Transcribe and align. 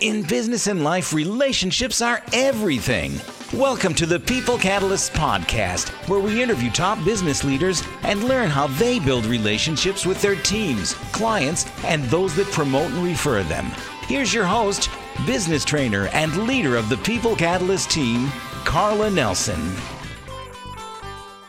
In 0.00 0.24
business 0.24 0.66
and 0.66 0.84
life, 0.84 1.14
relationships 1.14 2.02
are 2.02 2.22
everything. 2.34 3.18
Welcome 3.54 3.94
to 3.94 4.04
the 4.04 4.20
People 4.20 4.58
Catalysts 4.58 5.10
podcast, 5.10 5.88
where 6.06 6.20
we 6.20 6.42
interview 6.42 6.70
top 6.70 7.02
business 7.02 7.44
leaders 7.44 7.82
and 8.02 8.24
learn 8.24 8.50
how 8.50 8.66
they 8.66 8.98
build 8.98 9.24
relationships 9.24 10.04
with 10.04 10.20
their 10.20 10.36
teams, 10.36 10.92
clients, 11.12 11.64
and 11.82 12.04
those 12.04 12.36
that 12.36 12.52
promote 12.52 12.90
and 12.90 13.04
refer 13.04 13.42
them. 13.44 13.64
Here's 14.02 14.34
your 14.34 14.44
host, 14.44 14.90
business 15.24 15.64
trainer, 15.64 16.08
and 16.08 16.46
leader 16.46 16.76
of 16.76 16.90
the 16.90 16.98
People 16.98 17.34
Catalyst 17.34 17.90
team, 17.90 18.28
Karla 18.66 19.08
Nelson. 19.08 19.74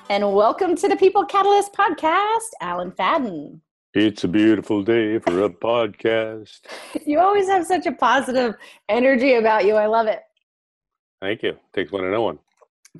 And 0.09 0.33
welcome 0.33 0.77
to 0.77 0.87
the 0.87 0.95
People 0.95 1.25
Catalyst 1.25 1.73
podcast, 1.73 2.51
Allen 2.61 2.91
Fahden. 2.91 3.59
It's 3.99 4.23
a 4.23 4.27
beautiful 4.27 4.83
day 4.83 5.17
for 5.17 5.41
a 5.41 5.49
podcast. 5.49 6.59
You 7.07 7.19
always 7.19 7.47
have 7.47 7.65
such 7.65 7.87
a 7.87 7.91
positive 7.91 8.53
energy 8.87 9.33
about 9.33 9.65
you. 9.65 9.73
I 9.73 9.87
love 9.87 10.05
it. 10.05 10.19
Thank 11.19 11.41
you. 11.41 11.57
Takes 11.73 11.91
one 11.91 12.03
to 12.03 12.11
know 12.11 12.21
one. 12.21 12.37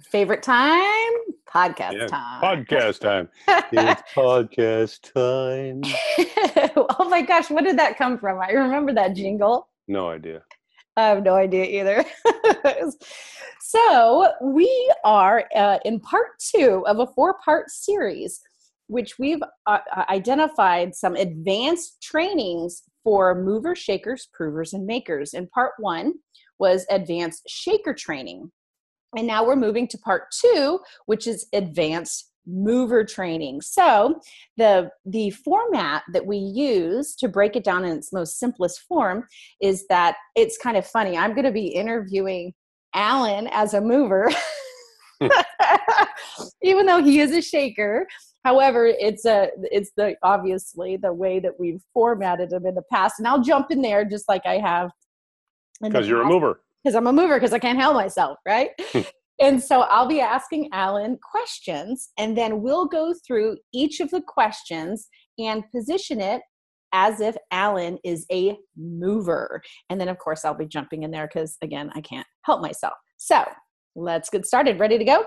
Favorite 0.01 0.41
time? 0.41 1.13
Podcast 1.47 1.93
Yeah, 1.99 2.07
time. 2.07 2.41
Podcast 2.41 2.99
time. 2.99 3.29
it's 3.47 4.01
podcast 4.15 5.13
time. 5.13 5.83
oh 6.99 7.07
my 7.07 7.21
gosh, 7.21 7.51
what 7.51 7.63
did 7.63 7.77
that 7.77 7.95
come 7.95 8.17
from? 8.17 8.39
I 8.39 8.49
remember 8.49 8.91
that 8.93 9.15
jingle. 9.15 9.67
No 9.87 10.09
idea. 10.09 10.41
I 10.95 11.09
have 11.09 11.21
no 11.21 11.35
idea 11.35 11.65
either. 11.65 12.03
so, 13.61 14.31
we 14.41 14.91
are 15.03 15.45
uh, 15.55 15.77
in 15.85 15.99
part 15.99 16.39
two 16.39 16.83
of 16.87 16.97
a 16.97 17.05
four 17.05 17.35
part 17.45 17.69
series, 17.69 18.41
which 18.87 19.19
we've 19.19 19.41
uh, 19.65 19.79
uh, 19.95 20.05
identified 20.09 20.95
some 20.95 21.15
advanced 21.15 22.01
trainings 22.01 22.83
for 23.03 23.35
movers, 23.35 23.79
shakers, 23.79 24.27
provers, 24.33 24.73
and 24.73 24.85
makers. 24.85 25.33
And 25.33 25.49
part 25.51 25.73
one 25.79 26.13
was 26.59 26.85
advanced 26.89 27.43
shaker 27.47 27.93
training. 27.93 28.51
And 29.15 29.27
now 29.27 29.45
we're 29.45 29.55
moving 29.55 29.87
to 29.89 29.97
part 29.97 30.23
two, 30.31 30.79
which 31.05 31.27
is 31.27 31.47
advanced 31.53 32.31
mover 32.45 33.03
training. 33.03 33.61
So 33.61 34.19
the 34.55 34.89
the 35.05 35.31
format 35.31 36.03
that 36.13 36.25
we 36.25 36.37
use 36.37 37.15
to 37.15 37.27
break 37.27 37.55
it 37.55 37.63
down 37.63 37.85
in 37.85 37.97
its 37.97 38.13
most 38.13 38.39
simplest 38.39 38.81
form 38.87 39.25
is 39.61 39.85
that 39.87 40.15
it's 40.35 40.57
kind 40.57 40.77
of 40.77 40.87
funny. 40.87 41.17
I'm 41.17 41.33
going 41.33 41.45
to 41.45 41.51
be 41.51 41.67
interviewing 41.67 42.53
Allen 42.93 43.47
as 43.51 43.73
a 43.73 43.81
mover. 43.81 44.29
Even 46.61 46.85
though 46.85 47.03
he 47.03 47.19
is 47.19 47.31
a 47.31 47.41
shaker, 47.41 48.07
however, 48.45 48.85
it's 48.87 49.25
a 49.25 49.49
it's 49.71 49.91
the 49.97 50.15
obviously 50.23 50.97
the 50.97 51.13
way 51.13 51.39
that 51.39 51.59
we've 51.59 51.81
formatted 51.93 52.49
them 52.51 52.65
in 52.65 52.75
the 52.75 52.83
past, 52.91 53.15
and 53.19 53.27
I'll 53.27 53.41
jump 53.41 53.71
in 53.71 53.81
there 53.81 54.05
just 54.05 54.27
like 54.27 54.45
I 54.45 54.57
have 54.57 54.91
Because 55.81 56.07
you're 56.07 56.21
a 56.21 56.25
mover. 56.25 56.61
because 56.83 56.95
I'm 56.95 57.07
a 57.07 57.13
mover 57.13 57.35
because 57.35 57.53
I 57.53 57.59
can't 57.59 57.79
help 57.79 57.95
myself, 57.95 58.37
right? 58.47 58.69
and 59.41 59.61
so 59.61 59.81
I'll 59.81 60.07
be 60.07 60.21
asking 60.21 60.69
Allen 60.73 61.17
questions, 61.31 62.09
and 62.17 62.37
then 62.37 62.61
we'll 62.61 62.87
go 62.87 63.13
through 63.25 63.57
each 63.73 63.99
of 63.99 64.09
the 64.11 64.21
questions 64.21 65.07
and 65.37 65.63
position 65.75 66.19
it 66.19 66.41
as 66.93 67.19
if 67.19 67.35
Allen 67.51 67.99
is 68.05 68.25
a 68.31 68.57
mover. 68.77 69.61
And 69.89 69.99
then, 69.99 70.07
of 70.07 70.17
course, 70.19 70.45
I'll 70.45 70.53
be 70.53 70.65
jumping 70.65 71.03
in 71.03 71.11
there 71.11 71.27
because, 71.27 71.57
again, 71.61 71.91
I 71.95 72.01
can't 72.01 72.25
help 72.43 72.61
myself. 72.61 72.93
So 73.17 73.43
let's 73.95 74.29
get 74.29 74.45
started. 74.45 74.79
Ready 74.79 74.97
to 74.97 75.03
go? 75.03 75.25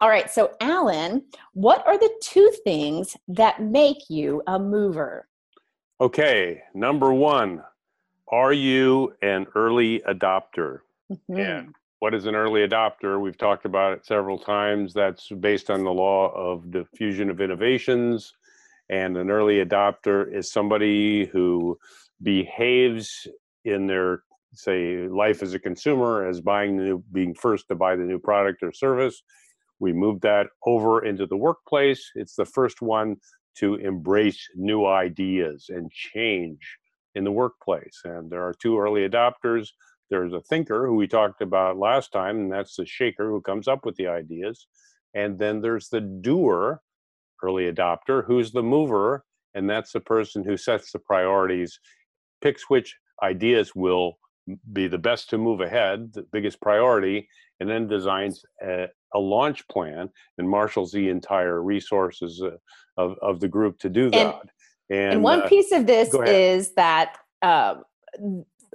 All 0.00 0.08
right. 0.08 0.30
So, 0.30 0.52
Allen, 0.60 1.24
what 1.54 1.86
are 1.86 1.98
the 1.98 2.10
two 2.20 2.50
things 2.64 3.16
that 3.28 3.62
make 3.62 4.10
you 4.10 4.42
a 4.46 4.58
mover? 4.58 5.26
Okay. 6.00 6.62
Number 6.74 7.12
one, 7.12 7.62
are 8.30 8.52
you 8.52 9.14
an 9.22 9.46
early 9.54 10.00
adopter? 10.00 10.80
Mhm. 11.10 11.38
Yeah. 11.38 11.64
What 12.00 12.12
is 12.12 12.26
an 12.26 12.34
early 12.34 12.66
adopter? 12.66 13.18
We've 13.18 13.38
talked 13.38 13.64
about 13.64 13.94
it 13.94 14.04
several 14.04 14.38
times. 14.38 14.92
That's 14.92 15.30
based 15.30 15.70
on 15.70 15.82
the 15.82 15.92
law 15.92 16.30
of 16.34 16.70
diffusion 16.70 17.30
of 17.30 17.40
innovations. 17.40 18.34
And 18.90 19.16
an 19.16 19.30
early 19.30 19.64
adopter 19.64 20.30
is 20.30 20.52
somebody 20.52 21.24
who 21.24 21.78
behaves 22.22 23.26
in 23.64 23.86
their, 23.86 24.24
say, 24.52 25.08
life 25.08 25.42
as 25.42 25.54
a 25.54 25.58
consumer 25.58 26.26
as 26.26 26.40
buying 26.40 26.76
the 26.76 26.84
new, 26.84 27.04
being 27.12 27.34
first 27.34 27.68
to 27.68 27.74
buy 27.74 27.96
the 27.96 28.04
new 28.04 28.18
product 28.18 28.62
or 28.62 28.72
service. 28.72 29.22
We 29.78 29.92
move 29.92 30.20
that 30.22 30.48
over 30.64 31.04
into 31.04 31.26
the 31.26 31.36
workplace. 31.36 32.10
It's 32.14 32.34
the 32.34 32.44
first 32.44 32.80
one 32.82 33.16
to 33.58 33.74
embrace 33.76 34.48
new 34.54 34.86
ideas 34.86 35.66
and 35.68 35.90
change 35.90 36.60
in 37.14 37.24
the 37.24 37.32
workplace. 37.32 38.00
And 38.04 38.30
there 38.30 38.42
are 38.42 38.54
two 38.54 38.78
early 38.78 39.08
adopters 39.08 39.68
there's 40.10 40.32
a 40.32 40.40
thinker 40.40 40.86
who 40.86 40.94
we 40.94 41.06
talked 41.06 41.42
about 41.42 41.78
last 41.78 42.12
time, 42.12 42.36
and 42.36 42.52
that's 42.52 42.76
the 42.76 42.86
shaker 42.86 43.28
who 43.28 43.40
comes 43.40 43.66
up 43.66 43.84
with 43.84 43.96
the 43.96 44.06
ideas. 44.06 44.66
And 45.14 45.38
then 45.38 45.60
there's 45.60 45.88
the 45.88 46.00
doer, 46.00 46.80
early 47.42 47.70
adopter, 47.72 48.24
who's 48.24 48.52
the 48.52 48.62
mover, 48.62 49.24
and 49.54 49.68
that's 49.68 49.92
the 49.92 50.00
person 50.00 50.44
who 50.44 50.56
sets 50.56 50.92
the 50.92 50.98
priorities, 50.98 51.80
picks 52.40 52.68
which 52.68 52.96
ideas 53.22 53.74
will 53.74 54.18
be 54.72 54.86
the 54.86 54.98
best 54.98 55.30
to 55.30 55.38
move 55.38 55.60
ahead, 55.60 56.12
the 56.12 56.22
biggest 56.32 56.60
priority, 56.60 57.28
and 57.60 57.68
then 57.68 57.86
designs 57.86 58.44
a, 58.62 58.86
a 59.14 59.18
launch 59.18 59.66
plan 59.68 60.08
and 60.38 60.48
marshals 60.48 60.92
the 60.92 61.08
entire 61.08 61.62
resources 61.62 62.42
uh, 62.42 62.50
of, 62.96 63.16
of 63.22 63.40
the 63.40 63.48
group 63.48 63.78
to 63.80 63.88
do 63.88 64.10
that. 64.10 64.34
And, 64.90 65.14
And, 65.14 65.22
one 65.22 65.42
uh, 65.42 65.48
piece 65.48 65.72
of 65.72 65.86
this 65.86 66.14
is 66.14 66.74
that 66.74 67.16
uh, 67.42 67.76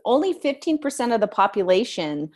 only 0.06 0.34
15% 0.34 1.14
of 1.14 1.22
the 1.22 1.28
population 1.28 2.32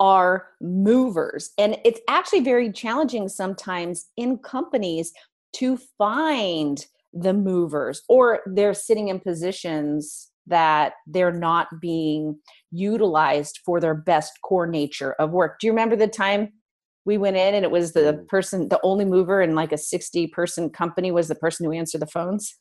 are 0.00 0.48
movers. 0.60 1.50
And 1.56 1.78
it's 1.84 2.00
actually 2.08 2.40
very 2.40 2.72
challenging 2.72 3.28
sometimes 3.28 4.06
in 4.16 4.38
companies 4.38 5.12
to 5.54 5.78
find 5.96 6.84
the 7.12 7.32
movers, 7.32 8.02
or 8.08 8.40
they're 8.44 8.74
sitting 8.74 9.08
in 9.08 9.20
positions 9.20 10.30
that 10.46 10.94
they're 11.06 11.32
not 11.32 11.68
being 11.80 12.38
utilized 12.70 13.60
for 13.64 13.80
their 13.80 13.94
best 13.94 14.32
core 14.42 14.66
nature 14.66 15.12
of 15.14 15.30
work. 15.30 15.58
Do 15.58 15.66
you 15.66 15.72
remember 15.72 15.96
the 15.96 16.08
time 16.08 16.52
we 17.04 17.18
went 17.18 17.36
in 17.36 17.54
and 17.54 17.64
it 17.64 17.70
was 17.70 17.92
the 17.92 18.14
Mm. 18.14 18.28
person, 18.28 18.68
the 18.68 18.80
only 18.82 19.04
mover 19.04 19.42
in 19.42 19.54
like 19.54 19.72
a 19.72 19.78
60 19.78 20.26
person 20.28 20.70
company 20.70 21.10
was 21.10 21.28
the 21.28 21.34
person 21.34 21.64
who 21.66 21.72
answered 21.72 22.00
the 22.00 22.06
phones? 22.06 22.58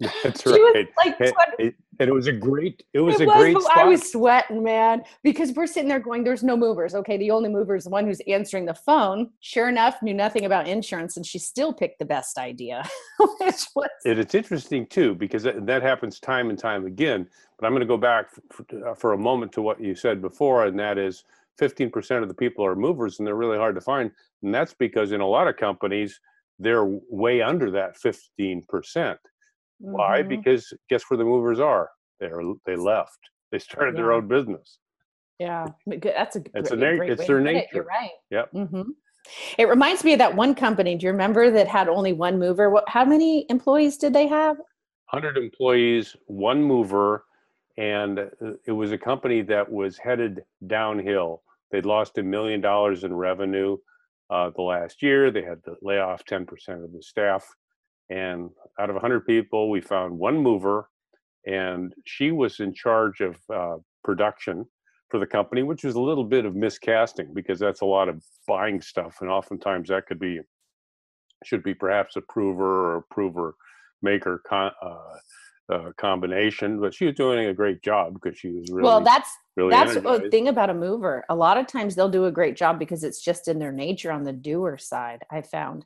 that's 0.24 0.42
She 0.42 0.48
was 0.48 0.74
right. 0.74 0.88
like 0.96 1.20
and, 1.20 1.32
it, 1.58 1.74
and 1.98 2.08
it 2.08 2.12
was 2.12 2.26
a 2.26 2.32
great 2.32 2.82
it 2.94 3.00
was 3.00 3.20
It 3.20 3.28
a 3.28 3.32
great 3.32 3.60
spot. 3.60 3.76
I 3.76 3.84
was 3.84 4.10
sweating, 4.10 4.62
man, 4.62 5.02
because 5.22 5.52
we're 5.52 5.66
sitting 5.66 5.88
there 5.88 6.00
going, 6.00 6.24
"There's 6.24 6.42
no 6.42 6.56
movers." 6.56 6.94
Okay, 6.94 7.16
the 7.16 7.30
only 7.30 7.48
mover 7.48 7.76
is 7.76 7.84
the 7.84 7.90
one 7.90 8.06
who's 8.06 8.20
answering 8.26 8.64
the 8.64 8.74
phone. 8.74 9.30
Sure 9.40 9.68
enough, 9.68 10.02
knew 10.02 10.14
nothing 10.14 10.46
about 10.46 10.66
insurance, 10.66 11.16
and 11.16 11.26
she 11.26 11.38
still 11.38 11.72
picked 11.72 11.98
the 11.98 12.04
best 12.04 12.38
idea, 12.38 12.82
which 13.40 13.66
was 13.74 13.90
and 14.04 14.18
it's 14.18 14.34
interesting 14.34 14.86
too 14.86 15.14
because 15.14 15.42
that, 15.42 15.66
that 15.66 15.82
happens 15.82 16.18
time 16.18 16.50
and 16.50 16.58
time 16.58 16.86
again 16.86 17.26
but 17.58 17.66
i'm 17.66 17.72
going 17.72 17.80
to 17.80 17.86
go 17.86 17.96
back 17.96 18.28
for, 18.50 18.64
uh, 18.86 18.94
for 18.94 19.12
a 19.12 19.18
moment 19.18 19.52
to 19.52 19.62
what 19.62 19.80
you 19.80 19.94
said 19.94 20.20
before 20.20 20.66
and 20.66 20.78
that 20.78 20.98
is 20.98 21.24
15% 21.60 22.22
of 22.22 22.28
the 22.28 22.34
people 22.34 22.64
are 22.64 22.74
movers 22.74 23.18
and 23.18 23.26
they're 23.26 23.34
really 23.34 23.58
hard 23.58 23.74
to 23.74 23.80
find 23.80 24.10
and 24.42 24.54
that's 24.54 24.74
because 24.74 25.12
in 25.12 25.20
a 25.20 25.26
lot 25.26 25.48
of 25.48 25.56
companies 25.56 26.20
they're 26.58 26.86
way 26.86 27.42
under 27.42 27.70
that 27.70 27.96
15% 27.96 29.16
why 29.80 30.22
Mhm. 30.22 30.28
because 30.28 30.72
guess 30.88 31.02
where 31.08 31.18
the 31.18 31.24
movers 31.24 31.58
are 31.58 31.90
they're 32.20 32.40
they 32.66 32.76
left 32.76 33.18
they 33.50 33.58
started 33.58 33.96
their 33.96 34.12
own 34.12 34.28
business 34.28 34.78
yeah, 35.38 35.66
that's 35.86 36.36
a, 36.36 36.40
It's 36.54 36.68
great, 36.68 36.82
a 36.92 36.96
great 36.98 37.10
it's 37.12 37.26
their 37.26 37.40
put 37.40 37.46
it. 37.56 37.66
You're 37.72 37.84
nature. 37.84 37.88
right. 37.88 38.10
Yep. 38.30 38.50
hmm 38.52 38.82
It 39.56 39.68
reminds 39.68 40.04
me 40.04 40.12
of 40.12 40.18
that 40.18 40.36
one 40.36 40.54
company. 40.54 40.96
Do 40.96 41.06
you 41.06 41.12
remember 41.12 41.50
that 41.50 41.66
had 41.66 41.88
only 41.88 42.12
one 42.12 42.38
mover? 42.38 42.68
What? 42.68 42.86
How 42.88 43.06
many 43.06 43.46
employees 43.48 43.96
did 43.96 44.12
they 44.12 44.26
have? 44.26 44.58
100 44.58 45.38
employees, 45.38 46.14
one 46.26 46.62
mover, 46.62 47.24
and 47.78 48.18
uh, 48.18 48.26
it 48.66 48.72
was 48.72 48.92
a 48.92 48.98
company 48.98 49.40
that 49.40 49.66
was 49.72 49.96
headed 49.96 50.44
downhill. 50.66 51.42
They'd 51.70 51.86
lost 51.86 52.18
a 52.18 52.22
million 52.22 52.60
dollars 52.60 53.04
in 53.04 53.14
revenue 53.14 53.78
uh, 54.28 54.50
the 54.54 54.60
last 54.62 55.02
year. 55.02 55.30
They 55.30 55.42
had 55.42 55.64
to 55.64 55.74
lay 55.80 56.00
off 56.00 56.22
10% 56.26 56.84
of 56.84 56.92
the 56.92 57.02
staff. 57.02 57.48
And 58.10 58.50
out 58.78 58.90
of 58.90 58.94
100 58.94 59.26
people, 59.26 59.70
we 59.70 59.80
found 59.80 60.18
one 60.18 60.38
mover, 60.38 60.88
and 61.46 61.94
she 62.04 62.32
was 62.32 62.60
in 62.60 62.74
charge 62.74 63.20
of 63.20 63.36
uh, 63.52 63.76
production 64.04 64.66
for 65.08 65.18
the 65.18 65.26
company, 65.26 65.62
which 65.62 65.84
was 65.84 65.94
a 65.94 66.00
little 66.00 66.24
bit 66.24 66.44
of 66.44 66.54
miscasting 66.54 67.32
because 67.34 67.58
that's 67.58 67.80
a 67.80 67.86
lot 67.86 68.08
of 68.08 68.22
buying 68.46 68.80
stuff. 68.80 69.18
And 69.20 69.30
oftentimes 69.30 69.88
that 69.88 70.06
could 70.06 70.18
be, 70.18 70.40
should 71.44 71.62
be 71.62 71.74
perhaps 71.74 72.16
a 72.16 72.20
prover 72.20 72.92
or 72.92 72.96
a 72.96 73.02
prover 73.02 73.54
maker 74.02 74.42
con- 74.46 74.72
uh, 74.82 75.16
uh, 75.72 75.92
combination, 75.96 76.80
but 76.80 76.92
she 76.92 77.06
was 77.06 77.14
doing 77.14 77.46
a 77.46 77.54
great 77.54 77.82
job 77.82 78.14
because 78.14 78.38
she 78.38 78.48
was 78.50 78.68
really, 78.70 78.82
well, 78.82 79.00
that's 79.00 79.30
really 79.56 79.70
that's 79.70 79.94
the 79.94 80.00
energized. 80.00 80.30
thing 80.30 80.48
about 80.48 80.70
a 80.70 80.74
mover. 80.74 81.24
A 81.28 81.34
lot 81.34 81.58
of 81.58 81.66
times 81.66 81.94
they'll 81.94 82.08
do 82.08 82.24
a 82.24 82.32
great 82.32 82.56
job 82.56 82.78
because 82.78 83.04
it's 83.04 83.22
just 83.22 83.46
in 83.46 83.58
their 83.58 83.72
nature 83.72 84.10
on 84.10 84.24
the 84.24 84.32
doer 84.32 84.78
side. 84.78 85.24
I 85.30 85.42
found 85.42 85.84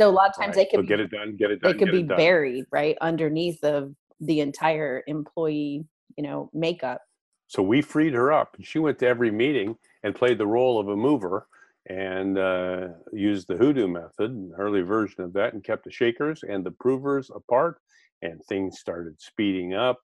so 0.00 0.08
a 0.08 0.12
lot 0.12 0.30
of 0.30 0.36
times 0.36 0.56
Right. 0.56 0.66
they 0.66 0.70
So 0.74 0.78
could 0.78 0.88
get 0.88 1.00
it 1.00 1.10
done, 1.10 1.36
get 1.36 1.50
it 1.50 1.60
they 1.62 1.74
could 1.74 1.90
be 1.90 2.02
buried 2.02 2.66
right 2.70 2.96
underneath 3.00 3.62
of 3.64 3.94
the 4.20 4.40
entire 4.40 5.02
employee 5.06 5.84
you 6.16 6.22
know 6.22 6.50
makeup. 6.52 7.00
So 7.48 7.62
we 7.62 7.80
freed 7.82 8.14
her 8.14 8.32
up 8.32 8.54
and 8.56 8.66
she 8.66 8.78
went 8.78 8.98
to 9.00 9.06
every 9.06 9.30
meeting 9.30 9.76
and 10.02 10.14
played 10.14 10.38
the 10.38 10.46
role 10.46 10.78
of 10.80 10.88
a 10.88 10.96
mover 10.96 11.46
and 11.88 12.36
uh, 12.36 12.88
used 13.12 13.46
the 13.46 13.54
WhoDo 13.54 13.90
method 13.90 14.32
an 14.32 14.52
early 14.58 14.82
version 14.82 15.22
of 15.22 15.32
that 15.34 15.54
and 15.54 15.62
kept 15.62 15.84
the 15.84 15.90
shakers 15.90 16.42
and 16.42 16.64
the 16.64 16.72
provers 16.72 17.30
apart 17.34 17.78
and 18.22 18.40
things 18.48 18.80
started 18.80 19.20
speeding 19.20 19.74
up. 19.74 20.00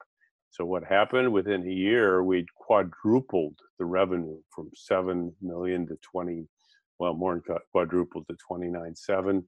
So 0.51 0.65
what 0.65 0.85
happened? 0.85 1.33
Within 1.33 1.67
a 1.67 1.71
year 1.73 2.23
we'd 2.23 2.55
quadrupled 2.55 3.59
the 3.79 3.87
revenue 3.87 4.39
from 4.55 4.71
7 4.75 5.35
million 5.41 5.87
to 5.89 5.97
20 6.03 6.47
well 6.99 7.15
more 7.15 7.43
than 7.45 7.57
quadrupled 7.73 8.27
to 8.29 8.37
29.7 8.51 9.43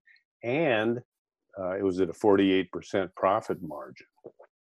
and 0.44 1.00
uh, 1.58 1.76
it 1.76 1.82
was 1.82 2.00
at 2.00 2.08
a 2.08 2.12
48% 2.12 2.68
profit 3.16 3.58
margin. 3.62 4.06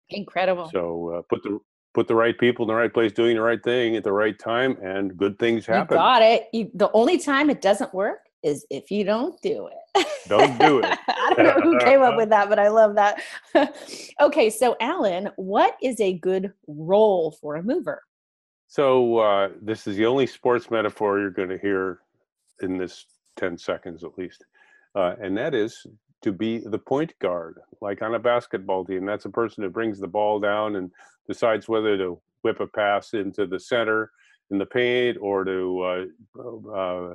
Incredible. 0.09 0.69
So 0.71 1.15
uh, 1.17 1.21
put 1.29 1.43
the 1.43 1.59
put 1.93 2.07
the 2.07 2.15
right 2.15 2.37
people 2.37 2.63
in 2.63 2.67
the 2.67 2.73
right 2.73 2.93
place 2.93 3.11
doing 3.11 3.35
the 3.35 3.41
right 3.41 3.61
thing 3.61 3.97
at 3.97 4.03
the 4.03 4.11
right 4.13 4.37
time 4.39 4.77
and 4.81 5.17
good 5.17 5.37
things 5.39 5.65
happen. 5.65 5.95
you 5.95 5.99
got 5.99 6.21
it. 6.21 6.47
You, 6.53 6.71
the 6.73 6.89
only 6.93 7.17
time 7.17 7.49
it 7.49 7.61
doesn't 7.61 7.93
work 7.93 8.19
is 8.43 8.65
if 8.69 8.89
you 8.91 9.03
don't 9.03 9.39
do 9.41 9.67
it. 9.67 10.07
Don't 10.27 10.57
do 10.59 10.79
it. 10.79 10.85
I 11.09 11.33
don't 11.35 11.45
know 11.45 11.61
who 11.61 11.79
came 11.79 12.01
up 12.01 12.15
with 12.15 12.29
that 12.29 12.47
but 12.47 12.59
i 12.59 12.69
love 12.69 12.95
that. 12.95 13.21
Okay 14.21 14.49
so 14.49 14.75
Allen 14.79 15.29
what 15.35 15.75
is 15.81 15.99
a 15.99 16.13
good 16.13 16.53
role 16.67 17.31
for 17.31 17.55
a 17.55 17.63
mover? 17.63 18.01
So 18.67 19.17
uh, 19.17 19.49
this 19.61 19.85
is 19.85 19.97
the 19.97 20.05
only 20.05 20.27
sports 20.27 20.71
metaphor 20.71 21.19
you're 21.19 21.29
going 21.29 21.49
to 21.49 21.57
hear 21.57 21.99
in 22.61 22.77
this 22.77 23.05
10 23.37 23.57
seconds 23.57 24.03
at 24.03 24.17
least 24.17 24.45
uh, 24.95 25.15
and 25.21 25.37
that 25.37 25.53
is 25.53 25.85
to 26.23 26.31
be 26.31 26.59
the 26.59 26.77
point 26.77 27.13
guard, 27.19 27.59
like 27.81 28.01
on 28.01 28.15
a 28.15 28.19
basketball 28.19 28.85
team. 28.85 29.05
That's 29.05 29.25
a 29.25 29.29
person 29.29 29.63
who 29.63 29.69
brings 29.69 29.99
the 29.99 30.07
ball 30.07 30.39
down 30.39 30.75
and 30.75 30.91
decides 31.27 31.67
whether 31.67 31.97
to 31.97 32.21
whip 32.43 32.59
a 32.59 32.67
pass 32.67 33.13
into 33.13 33.47
the 33.47 33.59
center 33.59 34.11
in 34.51 34.57
the 34.57 34.65
paint 34.65 35.17
or 35.21 35.43
to 35.43 36.07
uh, 36.37 36.75
uh, 36.75 37.13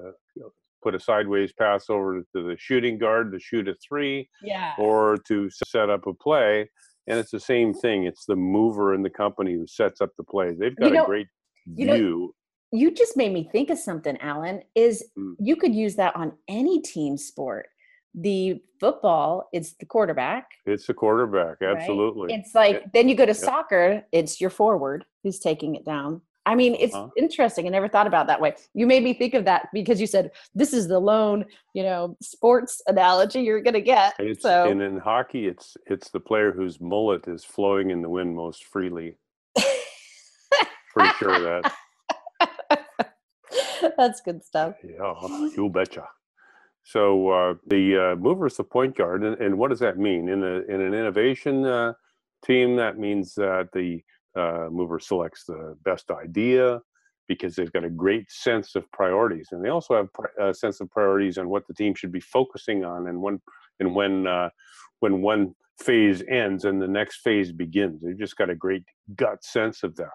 put 0.82 0.94
a 0.94 1.00
sideways 1.00 1.52
pass 1.52 1.90
over 1.90 2.20
to 2.20 2.42
the 2.42 2.56
shooting 2.58 2.98
guard 2.98 3.32
to 3.32 3.38
shoot 3.38 3.68
a 3.68 3.74
three, 3.86 4.28
yeah. 4.42 4.72
or 4.78 5.18
to 5.28 5.48
set 5.50 5.90
up 5.90 6.06
a 6.06 6.14
play. 6.14 6.68
And 7.06 7.18
it's 7.18 7.30
the 7.30 7.40
same 7.40 7.72
thing. 7.72 8.04
It's 8.04 8.24
the 8.24 8.36
mover 8.36 8.94
in 8.94 9.02
the 9.02 9.10
company 9.10 9.52
who 9.54 9.66
sets 9.66 10.00
up 10.00 10.10
the 10.16 10.24
plays. 10.24 10.58
They've 10.58 10.74
got 10.76 10.88
you 10.88 10.94
know, 10.94 11.04
a 11.04 11.06
great 11.06 11.28
view. 11.66 12.34
You 12.72 12.90
just 12.90 13.16
made 13.16 13.32
me 13.32 13.48
think 13.50 13.70
of 13.70 13.78
something, 13.78 14.16
Allen. 14.20 14.62
Is 14.74 15.04
mm. 15.18 15.34
you 15.38 15.56
could 15.56 15.74
use 15.74 15.96
that 15.96 16.16
on 16.16 16.32
any 16.48 16.80
team 16.80 17.16
sport 17.16 17.68
the 18.16 18.60
football 18.80 19.48
it's 19.52 19.74
the 19.74 19.84
quarterback 19.84 20.50
it's 20.64 20.86
the 20.86 20.94
quarterback 20.94 21.60
absolutely 21.60 22.28
right? 22.28 22.40
it's 22.40 22.54
like 22.54 22.90
then 22.92 23.08
you 23.08 23.14
go 23.14 23.26
to 23.26 23.32
yeah. 23.32 23.38
soccer 23.38 24.02
it's 24.10 24.40
your 24.40 24.50
forward 24.50 25.04
who's 25.22 25.38
taking 25.38 25.74
it 25.74 25.84
down 25.84 26.20
i 26.46 26.54
mean 26.54 26.74
it's 26.80 26.94
uh-huh. 26.94 27.08
interesting 27.18 27.66
i 27.66 27.68
never 27.68 27.88
thought 27.88 28.06
about 28.06 28.26
that 28.26 28.40
way 28.40 28.54
you 28.72 28.86
made 28.86 29.04
me 29.04 29.12
think 29.12 29.34
of 29.34 29.44
that 29.44 29.68
because 29.74 30.00
you 30.00 30.06
said 30.06 30.30
this 30.54 30.72
is 30.72 30.88
the 30.88 30.98
lone 30.98 31.44
you 31.74 31.82
know 31.82 32.16
sports 32.22 32.80
analogy 32.86 33.42
you're 33.42 33.60
gonna 33.60 33.80
get 33.80 34.14
it's, 34.18 34.42
so 34.42 34.64
and 34.64 34.80
in 34.80 34.98
hockey 34.98 35.46
it's 35.46 35.76
it's 35.86 36.08
the 36.08 36.20
player 36.20 36.52
whose 36.52 36.80
mullet 36.80 37.28
is 37.28 37.44
flowing 37.44 37.90
in 37.90 38.00
the 38.00 38.08
wind 38.08 38.34
most 38.34 38.64
freely 38.64 39.18
pretty 40.94 41.12
sure 41.18 41.34
of 41.34 41.42
that 41.42 41.70
that's 43.96 44.20
good 44.20 44.44
stuff 44.44 44.74
yeah 44.82 45.14
you 45.56 45.68
betcha 45.68 46.06
so 46.86 47.30
uh, 47.30 47.54
the 47.66 48.12
uh, 48.12 48.16
mover 48.16 48.46
is 48.46 48.56
the 48.56 48.62
point 48.62 48.96
guard, 48.96 49.24
and, 49.24 49.36
and, 49.40 49.58
what 49.58 49.70
does 49.70 49.80
that 49.80 49.98
mean 49.98 50.28
in 50.28 50.44
a 50.44 50.60
in 50.72 50.80
an 50.80 50.94
innovation 50.94 51.66
uh, 51.66 51.94
team? 52.44 52.76
That 52.76 52.96
means 52.96 53.34
that 53.34 53.70
the 53.72 54.04
uh, 54.36 54.68
mover 54.70 55.00
selects 55.00 55.46
the 55.46 55.76
best 55.84 56.12
idea 56.12 56.80
because 57.26 57.56
they've 57.56 57.72
got 57.72 57.82
a 57.82 57.90
great 57.90 58.30
sense 58.30 58.76
of 58.76 58.88
priorities, 58.92 59.48
and 59.50 59.64
they 59.64 59.68
also 59.68 59.96
have 59.96 60.08
a 60.38 60.54
sense 60.54 60.80
of 60.80 60.88
priorities 60.90 61.38
on 61.38 61.48
what 61.48 61.66
the 61.66 61.74
team 61.74 61.92
should 61.92 62.12
be 62.12 62.20
focusing 62.20 62.84
on, 62.84 63.08
and 63.08 63.20
when 63.20 63.42
and 63.80 63.92
when 63.92 64.28
uh, 64.28 64.48
when 65.00 65.22
one 65.22 65.56
phase 65.80 66.22
ends 66.28 66.64
and 66.66 66.80
the 66.80 66.86
next 66.86 67.16
phase 67.16 67.50
begins. 67.50 68.00
They've 68.00 68.16
just 68.16 68.36
got 68.36 68.48
a 68.48 68.54
great 68.54 68.84
gut 69.16 69.42
sense 69.42 69.82
of 69.82 69.96
that. 69.96 70.08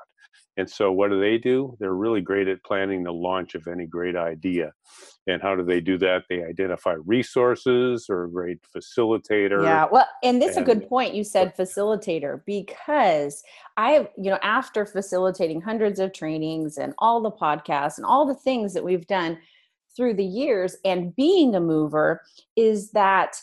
And 0.57 0.69
so, 0.69 0.92
what 0.92 1.09
do 1.09 1.19
they 1.19 1.38
do? 1.38 1.77
They're 1.80 1.94
really 1.94 2.21
great 2.21 2.48
at 2.48 2.63
planning 2.63 3.03
the 3.03 3.13
launch 3.13 3.56
of 3.56 3.68
any 3.68 3.86
great 3.86 4.18
idea. 4.18 4.74
And 5.27 5.42
how 5.42 5.56
do 5.56 5.63
they 5.63 5.80
do 5.80 5.98
that? 6.00 6.24
They 6.30 6.44
identify 6.44 6.95
resources 7.06 8.07
or 8.09 8.25
a 8.25 8.30
great 8.30 8.59
facilitator. 8.75 9.63
Yeah, 9.63 9.88
well, 9.89 10.07
and 10.24 10.42
this 10.42 10.51
is 10.51 10.57
a 10.57 10.62
good 10.63 10.89
point. 10.89 11.13
You 11.13 11.24
said 11.24 11.56
facilitator 11.56 12.42
because 12.45 13.44
I, 13.77 14.09
you 14.18 14.30
know, 14.30 14.39
after 14.42 14.86
facilitating 14.86 15.62
hundreds 15.62 16.00
of 16.00 16.12
trainings 16.12 16.77
and 16.77 16.94
all 16.97 17.21
the 17.21 17.31
podcasts 17.31 17.97
and 17.97 18.06
all 18.06 18.25
the 18.25 18.36
things 18.36 18.74
that 18.74 18.83
we've 18.83 19.07
done 19.07 19.38
through 19.95 20.15
the 20.15 20.25
years 20.25 20.75
and 20.83 21.15
being 21.15 21.56
a 21.56 21.59
mover 21.59 22.21
is 22.56 22.92
that 22.92 23.38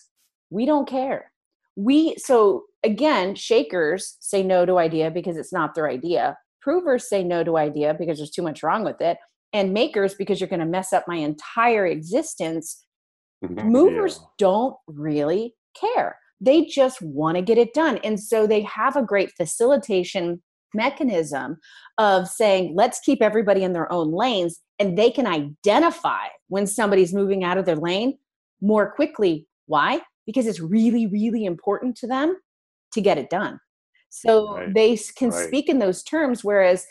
we 0.50 0.66
don't 0.66 0.88
care. 0.88 1.32
We, 1.76 2.16
so 2.16 2.64
again, 2.82 3.34
shakers 3.34 4.16
say 4.20 4.43
no 4.43 4.66
to 4.66 4.78
idea 4.78 5.11
because 5.11 5.37
it's 5.37 5.52
not 5.52 5.75
their 5.75 5.88
idea 5.88 6.37
provers 6.60 7.08
say 7.08 7.22
no 7.22 7.44
to 7.44 7.56
idea 7.56 7.94
because 7.99 8.19
there's 8.19 8.31
too 8.31 8.43
much 8.43 8.62
wrong 8.62 8.84
with 8.84 9.00
it 9.00 9.19
and 9.52 9.72
makers 9.72 10.14
because 10.14 10.40
you're 10.40 10.49
going 10.49 10.60
to 10.60 10.66
mess 10.66 10.93
up 10.93 11.05
my 11.06 11.16
entire 11.16 11.87
existence 11.87 12.84
mm-hmm. 13.44 13.69
movers 13.69 14.19
yeah. 14.20 14.26
don't 14.38 14.76
really 14.87 15.55
care 15.78 16.16
they 16.40 16.64
just 16.64 17.00
want 17.02 17.37
to 17.37 17.43
get 17.43 17.58
it 17.58 17.75
done 17.75 17.99
and 17.99 18.20
so 18.20 18.46
they 18.46 18.62
have 18.62 18.96
a 18.96 19.02
great 19.02 19.31
facilitation 19.37 20.43
mechanism 20.75 21.56
of 21.96 22.28
saying 22.28 22.75
let's 22.76 23.00
keep 23.00 23.22
everybody 23.22 23.64
in 23.64 23.72
their 23.72 23.90
own 23.93 24.12
lanes 24.12 24.61
and 24.78 24.99
they 24.99 25.11
can 25.11 25.26
identify 25.26 26.26
when 26.49 26.66
somebody's 26.66 27.14
moving 27.14 27.43
out 27.43 27.58
of 27.58 27.64
their 27.64 27.76
lane 27.76 28.16
more 28.61 28.93
quickly 28.93 29.46
why 29.66 30.00
because 30.26 30.46
it's 30.46 30.61
really 30.61 31.06
really 31.06 31.44
important 31.44 31.96
to 31.96 32.06
them 32.06 32.37
to 32.93 33.00
get 33.00 33.19
it 33.19 33.31
done 33.31 33.58
so 34.10 34.56
right. 34.56 34.75
they 34.75 34.96
can 35.16 35.31
right. 35.31 35.46
speak 35.46 35.69
in 35.69 35.78
those 35.78 36.02
terms 36.02 36.43
whereas 36.43 36.87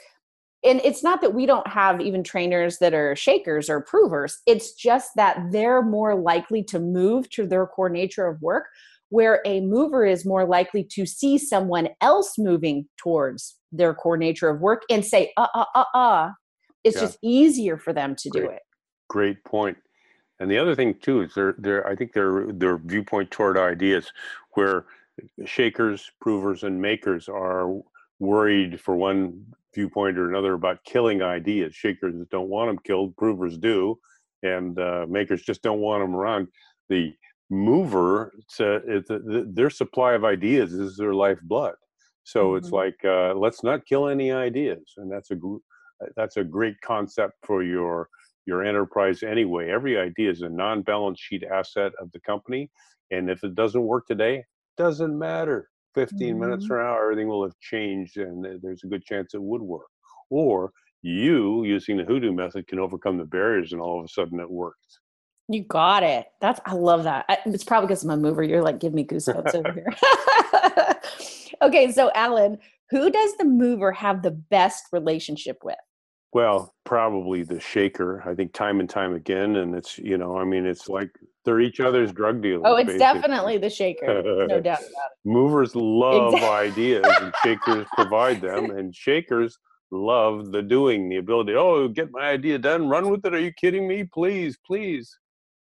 and 0.63 0.81
it's 0.83 1.03
not 1.03 1.21
that 1.21 1.33
we 1.33 1.45
don't 1.45 1.67
have 1.67 2.01
even 2.01 2.23
trainers 2.23 2.79
that 2.79 2.93
are 2.93 3.15
shakers 3.15 3.69
or 3.69 3.81
provers 3.81 4.39
it's 4.45 4.73
just 4.73 5.11
that 5.15 5.39
they're 5.51 5.81
more 5.81 6.15
likely 6.15 6.63
to 6.63 6.79
move 6.79 7.29
to 7.29 7.45
their 7.45 7.65
core 7.65 7.89
nature 7.89 8.27
of 8.27 8.41
work 8.41 8.65
where 9.09 9.41
a 9.45 9.61
mover 9.61 10.05
is 10.05 10.25
more 10.25 10.45
likely 10.45 10.83
to 10.83 11.05
see 11.05 11.37
someone 11.37 11.87
else 12.01 12.37
moving 12.37 12.85
towards 12.97 13.55
their 13.71 13.93
core 13.93 14.17
nature 14.17 14.49
of 14.49 14.59
work 14.59 14.83
and 14.89 15.05
say 15.05 15.31
uh 15.37 15.47
uh 15.53 15.65
uh 15.75 15.85
uh 15.93 16.29
it's 16.83 16.95
yeah. 16.95 17.01
just 17.01 17.17
easier 17.21 17.77
for 17.77 17.93
them 17.93 18.15
to 18.15 18.29
great, 18.29 18.41
do 18.41 18.49
it 18.49 18.61
great 19.09 19.43
point 19.43 19.77
and 20.39 20.51
the 20.51 20.57
other 20.57 20.75
thing 20.75 20.93
too 21.01 21.21
is 21.21 21.33
their 21.33 21.55
their 21.57 21.87
i 21.87 21.95
think 21.95 22.13
their 22.13 22.51
their 22.51 22.77
viewpoint 22.77 23.29
toward 23.31 23.57
ideas 23.57 24.11
where 24.53 24.85
shakers, 25.45 26.11
provers, 26.21 26.63
and 26.63 26.81
makers 26.81 27.29
are 27.29 27.73
worried 28.19 28.79
for 28.79 28.95
one 28.95 29.45
viewpoint 29.73 30.17
or 30.17 30.29
another 30.29 30.53
about 30.53 30.83
killing 30.83 31.21
ideas. 31.21 31.75
Shakers 31.75 32.15
don't 32.31 32.49
want 32.49 32.69
them 32.69 32.79
killed, 32.83 33.15
provers 33.17 33.57
do, 33.57 33.99
and 34.43 34.79
uh, 34.79 35.05
makers 35.07 35.43
just 35.43 35.61
don't 35.61 35.79
want 35.79 36.03
them 36.03 36.15
around. 36.15 36.47
The 36.89 37.13
mover, 37.49 38.33
it's 38.39 38.59
a, 38.59 38.75
it's 38.87 39.09
a, 39.09 39.19
their 39.45 39.69
supply 39.69 40.13
of 40.13 40.25
ideas 40.25 40.73
is 40.73 40.97
their 40.97 41.13
lifeblood. 41.13 41.75
So 42.23 42.47
mm-hmm. 42.47 42.57
it's 42.57 42.71
like 42.71 42.97
uh, 43.05 43.33
let's 43.35 43.63
not 43.63 43.85
kill 43.85 44.07
any 44.07 44.31
ideas, 44.31 44.93
and 44.97 45.11
that's 45.11 45.31
a 45.31 45.37
that's 46.15 46.37
a 46.37 46.43
great 46.43 46.75
concept 46.81 47.33
for 47.43 47.63
your 47.63 48.09
your 48.45 48.63
enterprise 48.63 49.23
anyway. 49.23 49.69
Every 49.69 49.97
idea 49.97 50.31
is 50.31 50.41
a 50.41 50.49
non-balance 50.49 51.19
sheet 51.19 51.43
asset 51.43 51.91
of 52.01 52.11
the 52.11 52.19
company, 52.21 52.69
and 53.11 53.29
if 53.29 53.43
it 53.43 53.55
doesn't 53.55 53.81
work 53.81 54.07
today, 54.07 54.43
doesn't 54.77 55.17
matter. 55.17 55.69
15 55.95 56.19
mm-hmm. 56.19 56.39
minutes 56.39 56.65
from 56.67 56.77
now, 56.77 57.01
everything 57.01 57.27
will 57.27 57.43
have 57.43 57.57
changed, 57.59 58.17
and 58.17 58.45
there's 58.61 58.83
a 58.83 58.87
good 58.87 59.03
chance 59.03 59.33
it 59.33 59.41
would 59.41 59.61
work. 59.61 59.87
Or 60.29 60.71
you, 61.01 61.63
using 61.63 61.97
the 61.97 62.03
WhoDo 62.03 62.33
method, 62.35 62.67
can 62.67 62.79
overcome 62.79 63.17
the 63.17 63.25
barriers, 63.25 63.73
and 63.73 63.81
all 63.81 63.99
of 63.99 64.05
a 64.05 64.09
sudden 64.09 64.39
it 64.39 64.49
works. 64.49 64.99
You 65.49 65.63
got 65.63 66.03
it. 66.03 66.27
That's 66.41 66.59
I 66.65 66.73
love 66.73 67.03
that. 67.05 67.25
I, 67.29 67.37
it's 67.45 67.63
probably 67.63 67.87
because 67.87 68.03
I'm 68.03 68.11
a 68.11 68.17
mover. 68.17 68.43
You're 68.43 68.61
like, 68.61 68.79
give 68.79 68.93
me 68.93 69.05
goosebumps 69.05 69.55
over 69.55 69.71
here. 69.71 69.87
okay, 71.61 71.91
so 71.91 72.11
Allen, 72.13 72.57
who 72.89 73.09
does 73.09 73.37
the 73.37 73.45
mover 73.45 73.91
have 73.93 74.21
the 74.21 74.31
best 74.31 74.85
relationship 74.91 75.59
with? 75.63 75.77
Well, 76.33 76.73
probably 76.83 77.43
the 77.43 77.59
shaker. 77.59 78.21
I 78.25 78.35
think 78.35 78.53
time 78.53 78.79
and 78.79 78.89
time 78.89 79.13
again, 79.13 79.57
and 79.57 79.73
it's 79.73 79.97
you 79.97 80.17
know, 80.17 80.37
I 80.37 80.43
mean, 80.43 80.65
it's 80.65 80.89
like 80.89 81.09
they're 81.45 81.61
each 81.61 81.79
other's 81.79 82.11
drug 82.11 82.41
dealers. 82.41 82.63
Oh, 82.65 82.75
it's 82.75 82.87
basically. 82.87 82.99
definitely 82.99 83.57
the 83.57 83.69
shaker, 83.69 84.45
no 84.47 84.59
doubt 84.59 84.79
about 84.79 84.81
it. 84.81 84.89
Movers 85.25 85.75
love 85.75 86.33
exactly. 86.33 86.95
ideas, 86.95 87.05
and 87.21 87.33
shakers 87.43 87.87
provide 87.93 88.41
them, 88.41 88.71
and 88.77 88.93
shakers 88.93 89.57
love 89.91 90.51
the 90.51 90.61
doing, 90.61 91.07
the 91.09 91.17
ability. 91.17 91.55
Oh, 91.55 91.87
get 91.87 92.11
my 92.11 92.29
idea 92.29 92.57
done, 92.57 92.89
run 92.89 93.09
with 93.09 93.25
it. 93.25 93.33
Are 93.33 93.39
you 93.39 93.53
kidding 93.53 93.87
me? 93.87 94.03
Please, 94.03 94.57
please. 94.65 95.17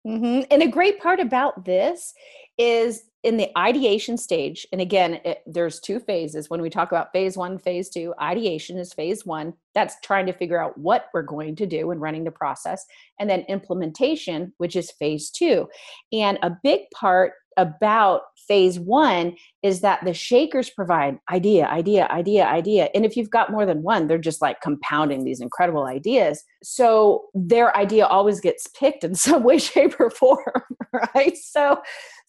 Mm-hmm. 0.07 0.43
And 0.51 0.63
a 0.63 0.69
great 0.69 1.01
part 1.01 1.21
about 1.21 1.65
this 1.65 2.15
is 2.59 3.05
in 3.23 3.37
the 3.37 3.51
ideation 3.59 4.17
stage, 4.17 4.67
and 4.73 4.81
again, 4.81 5.21
it, 5.25 5.43
there's 5.47 5.79
two 5.79 6.01
phases. 6.01 6.49
When 6.49 6.63
we 6.63 6.71
talk 6.71 6.91
about 6.91 7.13
phase 7.13 7.37
one, 7.37 7.59
phase 7.59 7.91
two, 7.91 8.15
ideation 8.21 8.79
is 8.79 8.95
phase 8.95 9.27
one. 9.27 9.53
That's 9.75 9.97
trying 10.03 10.27
to 10.27 10.33
figure 10.33 10.63
out 10.63 10.79
what 10.79 11.07
we're 11.13 11.23
going 11.23 11.57
to 11.57 11.67
do 11.67 11.91
and 11.91 12.01
running 12.01 12.25
the 12.25 12.31
process. 12.31 12.85
And 13.19 13.29
then 13.29 13.41
implementation, 13.49 14.55
which 14.57 14.75
is 14.75 14.91
phase 14.93 15.31
two. 15.31 15.69
And 16.13 16.39
a 16.43 16.57
big 16.63 16.83
part 16.95 17.33
about 17.57 18.23
phase 18.49 18.81
one 18.81 19.37
is 19.63 19.81
that 19.81 20.03
the 20.05 20.15
shakers 20.15 20.71
provide 20.71 21.19
idea, 21.31 21.67
idea, 21.67 22.07
idea, 22.11 22.47
idea. 22.47 22.89
And 22.95 23.05
if 23.05 23.17
you've 23.17 23.31
got 23.31 23.53
more 23.53 23.67
than 23.67 23.83
one, 23.83 24.07
they're 24.07 24.19
just 24.19 24.41
like 24.41 24.61
compounding 24.61 25.25
these 25.25 25.41
incredible 25.41 25.85
ideas. 25.85 26.43
So 26.63 27.25
their 27.35 27.77
idea 27.77 28.07
always 28.07 28.41
gets 28.41 28.67
picked 28.69 29.05
in 29.05 29.15
some 29.15 29.43
way, 29.45 29.59
shape, 29.59 30.01
or 30.01 30.11
form, 30.11 30.63
right? 31.15 31.37
So 31.37 31.81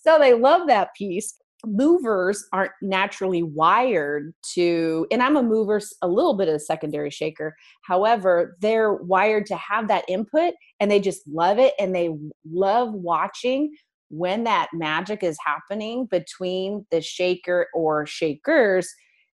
so 0.01 0.17
they 0.19 0.33
love 0.33 0.67
that 0.67 0.93
piece. 0.95 1.35
Movers 1.65 2.43
aren't 2.51 2.71
naturally 2.81 3.43
wired 3.43 4.33
to 4.55 5.05
and 5.11 5.21
i'm 5.21 5.37
a 5.37 5.43
mover 5.43 5.79
a 6.01 6.07
little 6.07 6.35
bit 6.35 6.47
of 6.47 6.55
a 6.55 6.59
secondary 6.59 7.11
shaker. 7.11 7.55
However 7.83 8.57
they're 8.61 8.93
wired 8.93 9.45
to 9.47 9.55
have 9.57 9.87
that 9.89 10.05
input 10.07 10.55
and 10.79 10.89
they 10.89 10.99
just 10.99 11.21
love 11.27 11.59
it 11.59 11.75
and 11.79 11.93
they 11.95 12.09
love 12.51 12.93
watching 12.93 13.75
when 14.09 14.43
that 14.45 14.69
magic 14.73 15.21
is 15.23 15.37
happening 15.45 16.07
between 16.07 16.85
the 16.89 16.99
shaker 16.99 17.67
or 17.75 18.07
shakers 18.07 18.91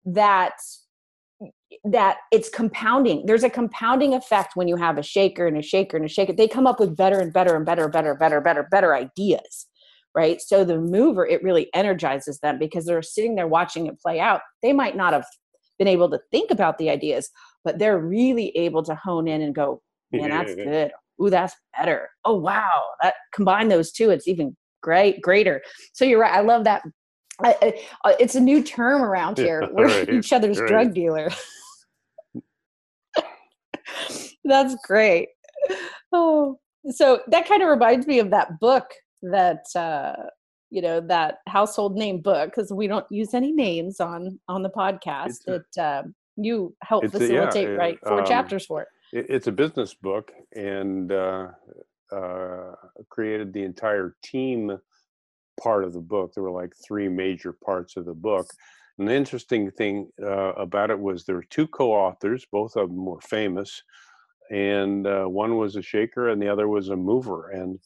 that 0.05 0.53
that 1.84 2.17
it's 2.32 2.48
compounding. 2.48 3.25
There's 3.25 3.43
a 3.43 3.50
compounding 3.50 4.13
effect 4.13 4.55
when 4.55 4.70
you 4.70 4.77
have 4.77 4.98
a 4.98 5.03
shaker 5.03 5.46
and 5.46 5.58
a 5.58 5.62
shaker 5.62 5.98
and 5.98 6.05
a 6.05 6.10
shaker. 6.10 6.32
They 6.32 6.48
come 6.48 6.67
up 6.67 6.79
with 6.79 6.96
better 6.96 7.20
and 7.20 7.34
better 7.34 7.53
and 7.58 7.65
better 7.65 7.89
better 7.89 8.15
better 8.15 8.39
better 8.39 8.63
better 8.72 8.96
ideas 8.96 9.67
right? 10.15 10.41
So 10.41 10.63
the 10.63 10.79
mover, 10.79 11.25
it 11.25 11.43
really 11.43 11.70
energizes 11.74 12.39
them 12.39 12.60
because 12.60 12.86
they're 12.86 13.01
sitting 13.01 13.36
there 13.36 13.48
watching 13.48 13.88
it 13.88 14.00
play 14.00 14.20
out. 14.20 14.41
They 14.62 14.74
might 14.74 14.96
not 14.96 15.13
have 15.13 15.25
been 15.79 15.88
able 15.88 16.10
to 16.12 16.20
think 16.32 16.51
about 16.51 16.77
the 16.77 16.89
ideas, 16.89 17.29
but 17.63 17.79
they're 17.79 18.00
really 18.00 18.50
able 18.55 18.84
to 18.84 18.96
hone 18.96 19.27
in 19.27 19.41
and 19.41 19.55
go, 19.55 19.82
man, 20.12 20.29
that's 20.29 20.55
good. 20.55 20.91
Ooh, 21.22 21.29
that's 21.29 21.55
better. 21.77 22.10
Oh, 22.25 22.36
wow. 22.36 22.84
That 23.01 23.15
combine 23.34 23.70
those 23.70 23.91
two, 23.91 24.10
it's 24.10 24.27
even 24.27 24.55
great, 24.82 25.22
greater. 25.22 25.62
So 25.93 26.05
you're 26.05 26.20
right. 26.20 26.34
I 26.34 26.41
love 26.41 26.63
that. 26.65 26.84
I, 27.43 27.55
I, 27.62 28.10
uh, 28.10 28.13
it's 28.20 28.36
a 28.36 28.39
new 28.39 28.63
term 28.63 29.01
around 29.01 29.38
here. 29.38 29.67
We're 29.74 29.88
right, 29.88 30.10
each 30.10 30.34
other's 30.34 30.60
right. 30.60 30.67
drug 30.67 30.93
dealer. 30.93 31.29
that's 34.43 34.75
great. 34.86 35.29
Oh, 36.12 36.60
so 36.91 37.22
that 37.27 37.48
kind 37.48 37.63
of 37.63 37.70
reminds 37.70 38.05
me 38.05 38.20
of 38.20 38.29
that 38.32 38.60
book 38.60 38.86
that 39.24 39.65
uh, 39.75 40.13
you 40.70 40.82
know 40.82 41.00
that 41.00 41.39
household 41.48 41.96
name 41.96 42.20
book 42.20 42.51
because 42.53 42.72
we 42.72 42.88
don't 42.88 43.06
use 43.10 43.34
any 43.34 43.51
names 43.51 44.00
on 44.00 44.39
on 44.48 44.63
the 44.63 44.70
podcast 44.70 45.44
that 45.46 45.82
uh, 45.82 46.03
you 46.36 46.75
help 46.84 47.03
facilitate 47.10 47.68
a, 47.68 47.72
yeah, 47.72 47.77
write 47.77 48.00
four 48.06 48.20
um, 48.20 48.25
chapters 48.25 48.65
for 48.65 48.82
it. 48.82 48.88
It's 49.12 49.48
a 49.48 49.51
business 49.51 49.94
book 49.94 50.32
and 50.56 51.12
uh, 51.12 51.50
uh, 52.12 52.72
created 53.10 53.53
the 53.53 53.63
entire 53.63 54.15
team 54.24 54.77
part 55.62 55.84
of 55.84 55.94
the 55.94 56.01
book. 56.01 56.34
There 56.34 56.44
were 56.44 56.51
like 56.51 56.74
three 56.86 57.08
major 57.08 57.53
parts 57.53 57.96
of 57.96 58.06
the 58.06 58.13
book. 58.13 58.48
And 58.98 59.08
the 59.08 59.13
interesting 59.13 59.72
thing 59.72 60.10
uh, 60.22 60.53
about 60.53 60.92
it 60.92 61.00
was 61.00 61.25
there 61.25 61.36
were 61.36 61.46
two 61.50 61.68
co-authors, 61.68 62.46
both 62.51 62.75
of 62.75 62.89
them 62.89 63.06
were 63.06 63.22
famous, 63.22 63.82
and 64.51 65.08
uh, 65.08 65.25
one 65.25 65.58
was 65.58 65.75
a 65.75 65.82
shaker 65.82 66.30
and 66.30 66.42
the 66.42 66.50
other 66.50 66.68
was 66.68 66.89
a 66.89 66.96
mover. 66.96 67.50
And 67.50 67.80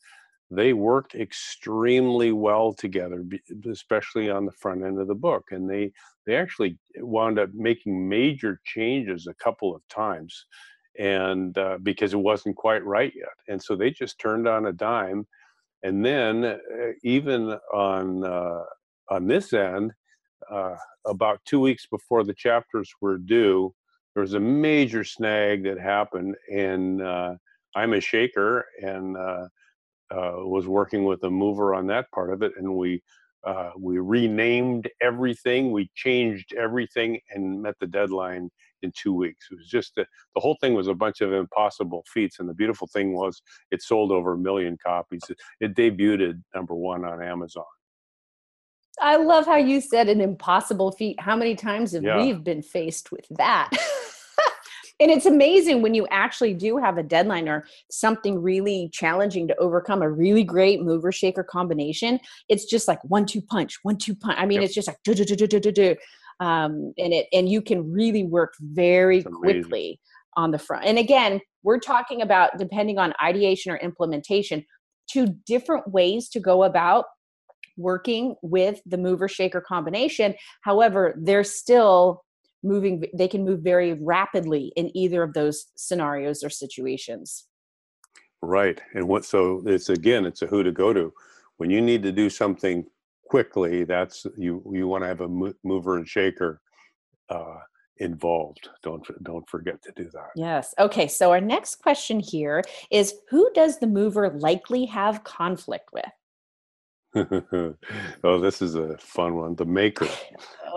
they 0.49 0.73
worked 0.73 1.15
extremely 1.15 2.31
well 2.31 2.73
together 2.73 3.23
especially 3.69 4.29
on 4.29 4.45
the 4.45 4.51
front 4.51 4.83
end 4.83 4.99
of 4.99 5.07
the 5.07 5.15
book 5.15 5.45
and 5.51 5.69
they 5.69 5.91
they 6.25 6.35
actually 6.35 6.77
wound 6.97 7.37
up 7.37 7.49
making 7.53 8.07
major 8.07 8.59
changes 8.63 9.27
a 9.27 9.33
couple 9.35 9.75
of 9.75 9.81
times 9.89 10.45
and 10.99 11.57
uh, 11.57 11.77
because 11.83 12.13
it 12.13 12.19
wasn't 12.19 12.55
quite 12.55 12.83
right 12.85 13.13
yet 13.15 13.27
and 13.49 13.61
so 13.61 13.75
they 13.75 13.89
just 13.91 14.19
turned 14.19 14.47
on 14.47 14.67
a 14.67 14.73
dime 14.73 15.25
and 15.83 16.03
then 16.05 16.45
uh, 16.45 16.57
even 17.03 17.57
on 17.73 18.23
uh, 18.23 18.63
on 19.09 19.27
this 19.27 19.53
end 19.53 19.91
uh, 20.49 20.75
about 21.05 21.39
two 21.45 21.59
weeks 21.59 21.85
before 21.87 22.23
the 22.23 22.33
chapters 22.33 22.89
were 23.01 23.17
due 23.17 23.73
there 24.13 24.21
was 24.21 24.33
a 24.33 24.39
major 24.39 25.03
snag 25.03 25.63
that 25.63 25.79
happened 25.79 26.35
and 26.51 27.01
uh, 27.01 27.35
i'm 27.75 27.93
a 27.93 27.99
shaker 27.99 28.65
and 28.81 29.17
uh, 29.17 29.45
was 30.15 30.67
working 30.67 31.03
with 31.05 31.23
a 31.23 31.29
mover 31.29 31.75
on 31.75 31.87
that 31.87 32.09
part 32.11 32.31
of 32.31 32.41
it, 32.41 32.53
and 32.57 32.75
we 32.75 33.01
uh, 33.45 33.71
we 33.79 33.97
renamed 33.97 34.89
everything, 34.99 35.71
we 35.71 35.89
changed 35.95 36.53
everything, 36.53 37.19
and 37.31 37.61
met 37.61 37.75
the 37.79 37.87
deadline 37.87 38.49
in 38.81 38.91
two 38.95 39.13
weeks. 39.13 39.47
It 39.51 39.55
was 39.55 39.67
just 39.67 39.97
a, 39.97 40.05
the 40.35 40.41
whole 40.41 40.57
thing 40.59 40.73
was 40.73 40.87
a 40.87 40.93
bunch 40.93 41.21
of 41.21 41.31
impossible 41.31 42.03
feats, 42.11 42.39
and 42.39 42.49
the 42.49 42.53
beautiful 42.53 42.87
thing 42.87 43.13
was 43.13 43.41
it 43.71 43.81
sold 43.81 44.11
over 44.11 44.33
a 44.33 44.37
million 44.37 44.77
copies. 44.85 45.21
It, 45.29 45.37
it 45.61 45.75
debuted 45.75 46.43
number 46.53 46.75
one 46.75 47.05
on 47.05 47.23
Amazon. 47.23 47.63
I 48.99 49.17
love 49.17 49.45
how 49.45 49.57
you 49.57 49.79
said 49.79 50.09
an 50.09 50.21
impossible 50.21 50.91
feat. 50.91 51.19
How 51.19 51.35
many 51.35 51.55
times 51.55 51.91
have 51.91 52.03
yeah. 52.03 52.17
we 52.17 52.33
been 52.33 52.63
faced 52.63 53.11
with 53.11 53.27
that? 53.31 53.69
and 54.99 55.11
it's 55.11 55.25
amazing 55.25 55.81
when 55.81 55.93
you 55.93 56.07
actually 56.09 56.53
do 56.53 56.77
have 56.77 56.97
a 56.97 57.03
deadline 57.03 57.47
or 57.47 57.65
something 57.91 58.41
really 58.41 58.89
challenging 58.91 59.47
to 59.47 59.55
overcome 59.57 60.01
a 60.01 60.09
really 60.09 60.43
great 60.43 60.81
mover 60.81 61.11
shaker 61.11 61.43
combination 61.43 62.19
it's 62.49 62.65
just 62.65 62.87
like 62.87 63.03
one 63.03 63.25
two 63.25 63.41
punch 63.41 63.77
one 63.83 63.97
two 63.97 64.15
punch. 64.15 64.37
I 64.39 64.45
mean 64.45 64.61
yep. 64.61 64.65
it's 64.65 64.75
just 64.75 64.87
like 64.87 64.97
do 65.03 65.13
do 65.13 65.25
do 65.25 65.35
do 65.35 65.59
do 65.59 65.71
do 65.71 65.95
um 66.39 66.93
and 66.97 67.13
it 67.13 67.27
and 67.33 67.49
you 67.49 67.61
can 67.61 67.91
really 67.91 68.23
work 68.23 68.53
very 68.59 69.23
quickly 69.23 69.99
on 70.35 70.51
the 70.51 70.59
front. 70.59 70.85
And 70.85 70.97
again 70.97 71.41
we're 71.63 71.79
talking 71.79 72.21
about 72.21 72.57
depending 72.57 72.97
on 72.97 73.13
ideation 73.21 73.71
or 73.71 73.77
implementation 73.77 74.65
two 75.09 75.27
different 75.45 75.87
ways 75.91 76.29
to 76.29 76.39
go 76.39 76.63
about 76.63 77.05
working 77.77 78.35
with 78.41 78.81
the 78.85 78.97
mover 78.97 79.27
shaker 79.27 79.61
combination. 79.61 80.33
However 80.61 81.15
they're 81.17 81.43
still 81.43 82.23
moving 82.63 83.03
they 83.13 83.27
can 83.27 83.43
move 83.43 83.61
very 83.61 83.93
rapidly 83.93 84.71
in 84.75 84.95
either 84.95 85.23
of 85.23 85.33
those 85.33 85.67
scenarios 85.75 86.43
or 86.43 86.49
situations. 86.49 87.45
Right 88.41 88.81
and 88.93 89.07
what 89.07 89.25
so 89.25 89.63
it's 89.65 89.89
again 89.89 90.25
it's 90.25 90.41
a 90.41 90.47
who 90.47 90.63
to 90.63 90.71
go 90.71 90.93
to. 90.93 91.13
When 91.57 91.69
you 91.69 91.81
need 91.81 92.03
to 92.03 92.11
do 92.11 92.29
something 92.29 92.85
quickly 93.29 93.83
that's 93.83 94.25
you 94.37 94.63
you 94.71 94.87
want 94.87 95.03
to 95.03 95.07
have 95.07 95.21
a 95.21 95.53
mover 95.63 95.97
and 95.97 96.07
shaker 96.07 96.61
uh, 97.29 97.57
involved. 97.97 98.69
Don't 98.83 99.05
don't 99.23 99.47
forget 99.49 99.81
to 99.83 99.91
do 99.95 100.09
that. 100.13 100.29
Yes 100.35 100.73
okay 100.79 101.07
so 101.07 101.31
our 101.31 101.41
next 101.41 101.75
question 101.75 102.19
here 102.19 102.63
is 102.91 103.15
who 103.29 103.49
does 103.53 103.79
the 103.79 103.87
mover 103.87 104.29
likely 104.29 104.85
have 104.85 105.23
conflict 105.23 105.89
with? 105.93 106.05
Oh 108.23 108.39
this 108.39 108.61
is 108.61 108.75
a 108.75 108.97
fun 108.97 109.35
one 109.35 109.55
the 109.55 109.65
maker. 109.65 110.07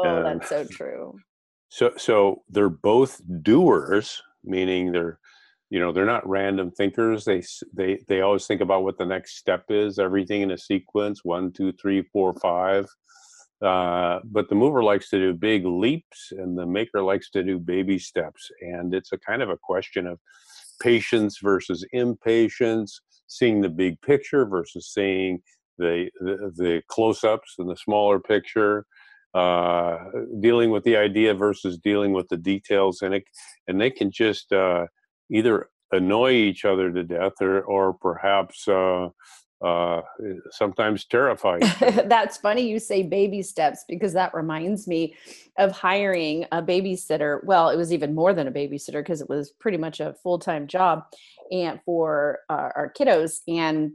Oh 0.03 0.23
that's 0.23 0.49
so 0.49 0.65
true 0.65 1.21
so 1.71 1.93
so 1.97 2.43
they're 2.49 2.69
both 2.69 3.21
doers, 3.43 4.21
meaning 4.45 4.93
they're 4.93 5.19
you 5.71 5.79
know 5.79 5.93
they're 5.93 6.05
not 6.05 6.29
random 6.29 6.73
thinkers. 6.73 7.25
They 7.25 7.43
they 7.73 8.01
they 8.09 8.21
always 8.21 8.47
think 8.47 8.61
about 8.61 8.83
what 8.83 8.99
the 8.99 9.07
next 9.07 9.39
step 9.39 9.65
is. 9.69 9.99
Everything 9.99 10.43
in 10.43 10.51
a 10.51 10.59
sequence: 10.59 11.25
one, 11.25 11.53
two, 11.53 11.73
three, 11.73 12.03
four, 12.13 12.35
five. 12.35 12.87
Uh, 13.63 14.21
but 14.25 14.49
the 14.49 14.55
mover 14.55 14.83
likes 14.83 15.11
to 15.11 15.19
do 15.19 15.35
big 15.35 15.65
leaps, 15.65 16.33
and 16.33 16.59
the 16.59 16.67
maker 16.67 17.03
likes 17.03 17.31
to 17.31 17.43
do 17.43 17.59
baby 17.59 17.99
steps. 17.99 18.51
And 18.63 18.93
it's 18.95 19.13
a 19.13 19.19
kind 19.19 19.43
of 19.43 19.51
a 19.51 19.59
question 19.63 20.07
of 20.07 20.19
patience 20.83 21.39
versus 21.43 21.87
impatience, 21.93 23.01
seeing 23.27 23.61
the 23.61 23.69
big 23.69 24.01
picture 24.01 24.45
versus 24.45 24.91
seeing 24.93 25.41
the 25.79 26.11
the, 26.21 26.53
the 26.57 26.83
close-ups 26.89 27.55
and 27.59 27.71
the 27.71 27.77
smaller 27.77 28.19
picture 28.19 28.87
uh, 29.35 29.99
dealing 30.41 30.71
with 30.71 30.85
the 30.85 30.97
idea 30.97 31.35
versus 31.35 31.79
dealing 31.79 32.13
with 32.13 32.29
the 32.29 32.37
details 32.37 33.03
and 33.03 33.15
it 33.15 33.25
and 33.69 33.81
they 33.81 33.91
can 33.91 34.11
just 34.11 34.53
uh, 34.53 34.87
either 35.31 35.69
annoy 35.93 36.33
each 36.33 36.65
other 36.65 36.91
to 36.91 37.05
death 37.05 37.35
or 37.41 37.61
or 37.63 37.93
perhaps 37.95 38.67
uh, 38.67 39.09
uh, 39.65 40.01
sometimes 40.51 41.05
terrify. 41.05 41.59
That's 42.07 42.39
funny 42.39 42.69
you 42.69 42.79
say 42.79 43.03
baby 43.03 43.43
steps 43.43 43.85
because 43.89 44.15
that 44.15 44.33
reminds 44.35 44.89
me 44.89 45.15
of 45.59 45.73
hiring 45.73 46.47
a 46.51 46.63
babysitter. 46.63 47.45
Well, 47.45 47.69
it 47.69 47.77
was 47.77 47.93
even 47.93 48.15
more 48.15 48.33
than 48.33 48.49
a 48.49 48.53
babysitter 48.53 49.01
because 49.01 49.21
it 49.21 49.29
was 49.29 49.51
pretty 49.51 49.77
much 49.77 50.01
a 50.01 50.15
full 50.23 50.39
time 50.39 50.67
job, 50.67 51.05
and 51.53 51.81
for 51.85 52.41
uh, 52.49 52.71
our 52.75 52.93
kiddos. 52.99 53.41
And 53.47 53.93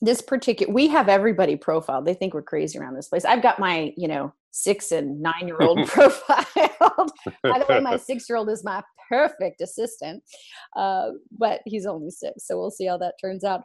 this 0.00 0.20
particular, 0.20 0.72
we 0.72 0.88
have 0.88 1.08
everybody 1.08 1.56
profiled. 1.56 2.06
They 2.06 2.14
think 2.14 2.34
we're 2.34 2.42
crazy 2.42 2.78
around 2.78 2.94
this 2.94 3.08
place. 3.08 3.24
I've 3.24 3.42
got 3.42 3.58
my, 3.58 3.92
you 3.96 4.08
know, 4.08 4.32
six 4.56 4.90
and 4.90 5.20
nine 5.20 5.46
year 5.46 5.58
old 5.60 5.86
profiled. 5.86 7.10
By 7.42 7.58
the 7.58 7.66
way, 7.68 7.80
my 7.80 7.96
six 7.98 8.28
year 8.28 8.38
old 8.38 8.48
is 8.48 8.64
my 8.64 8.82
perfect 9.08 9.60
assistant, 9.60 10.22
uh, 10.76 11.10
but 11.30 11.60
he's 11.66 11.86
only 11.86 12.10
six, 12.10 12.46
so 12.46 12.56
we'll 12.58 12.70
see 12.70 12.86
how 12.86 12.96
that 12.98 13.14
turns 13.20 13.44
out. 13.44 13.60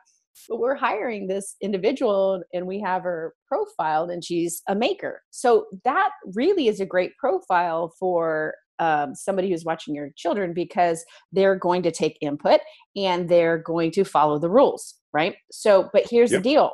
but 0.49 0.59
we're 0.59 0.75
hiring 0.75 1.27
this 1.27 1.55
individual 1.61 2.43
and 2.53 2.67
we 2.67 2.79
have 2.81 3.03
her 3.03 3.33
profiled 3.47 4.11
and 4.11 4.23
she's 4.23 4.61
a 4.67 4.75
maker 4.75 5.21
so 5.31 5.65
that 5.83 6.09
really 6.35 6.67
is 6.67 6.79
a 6.79 6.85
great 6.85 7.15
profile 7.17 7.93
for 7.99 8.53
um, 8.79 9.13
somebody 9.13 9.49
who's 9.49 9.65
watching 9.65 9.93
your 9.93 10.09
children 10.15 10.53
because 10.53 11.05
they're 11.31 11.55
going 11.55 11.83
to 11.83 11.91
take 11.91 12.17
input 12.21 12.61
and 12.95 13.29
they're 13.29 13.59
going 13.59 13.91
to 13.91 14.03
follow 14.03 14.39
the 14.39 14.49
rules 14.49 14.95
right 15.13 15.35
so 15.51 15.89
but 15.93 16.03
here's 16.09 16.31
yep. 16.31 16.39
the 16.41 16.49
deal 16.49 16.71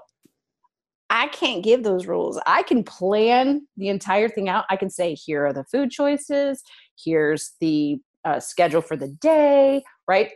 I 1.10 1.28
can't 1.28 1.64
give 1.64 1.84
those 1.84 2.06
rules. 2.06 2.40
I 2.46 2.64
can 2.64 2.84
plan 2.84 3.68
the 3.78 3.90
entire 3.90 4.28
thing 4.28 4.50
out. 4.50 4.66
I 4.70 4.76
can 4.76 4.90
say, 4.90 5.14
here 5.14 5.46
are 5.46 5.54
the 5.54 5.64
food 5.66 5.90
choices, 5.90 6.64
here's 7.02 7.54
the 7.62 7.98
uh, 8.26 8.40
schedule 8.40 8.82
for 8.82 8.98
the 8.98 9.08
day, 9.08 9.84
right? 10.08 10.32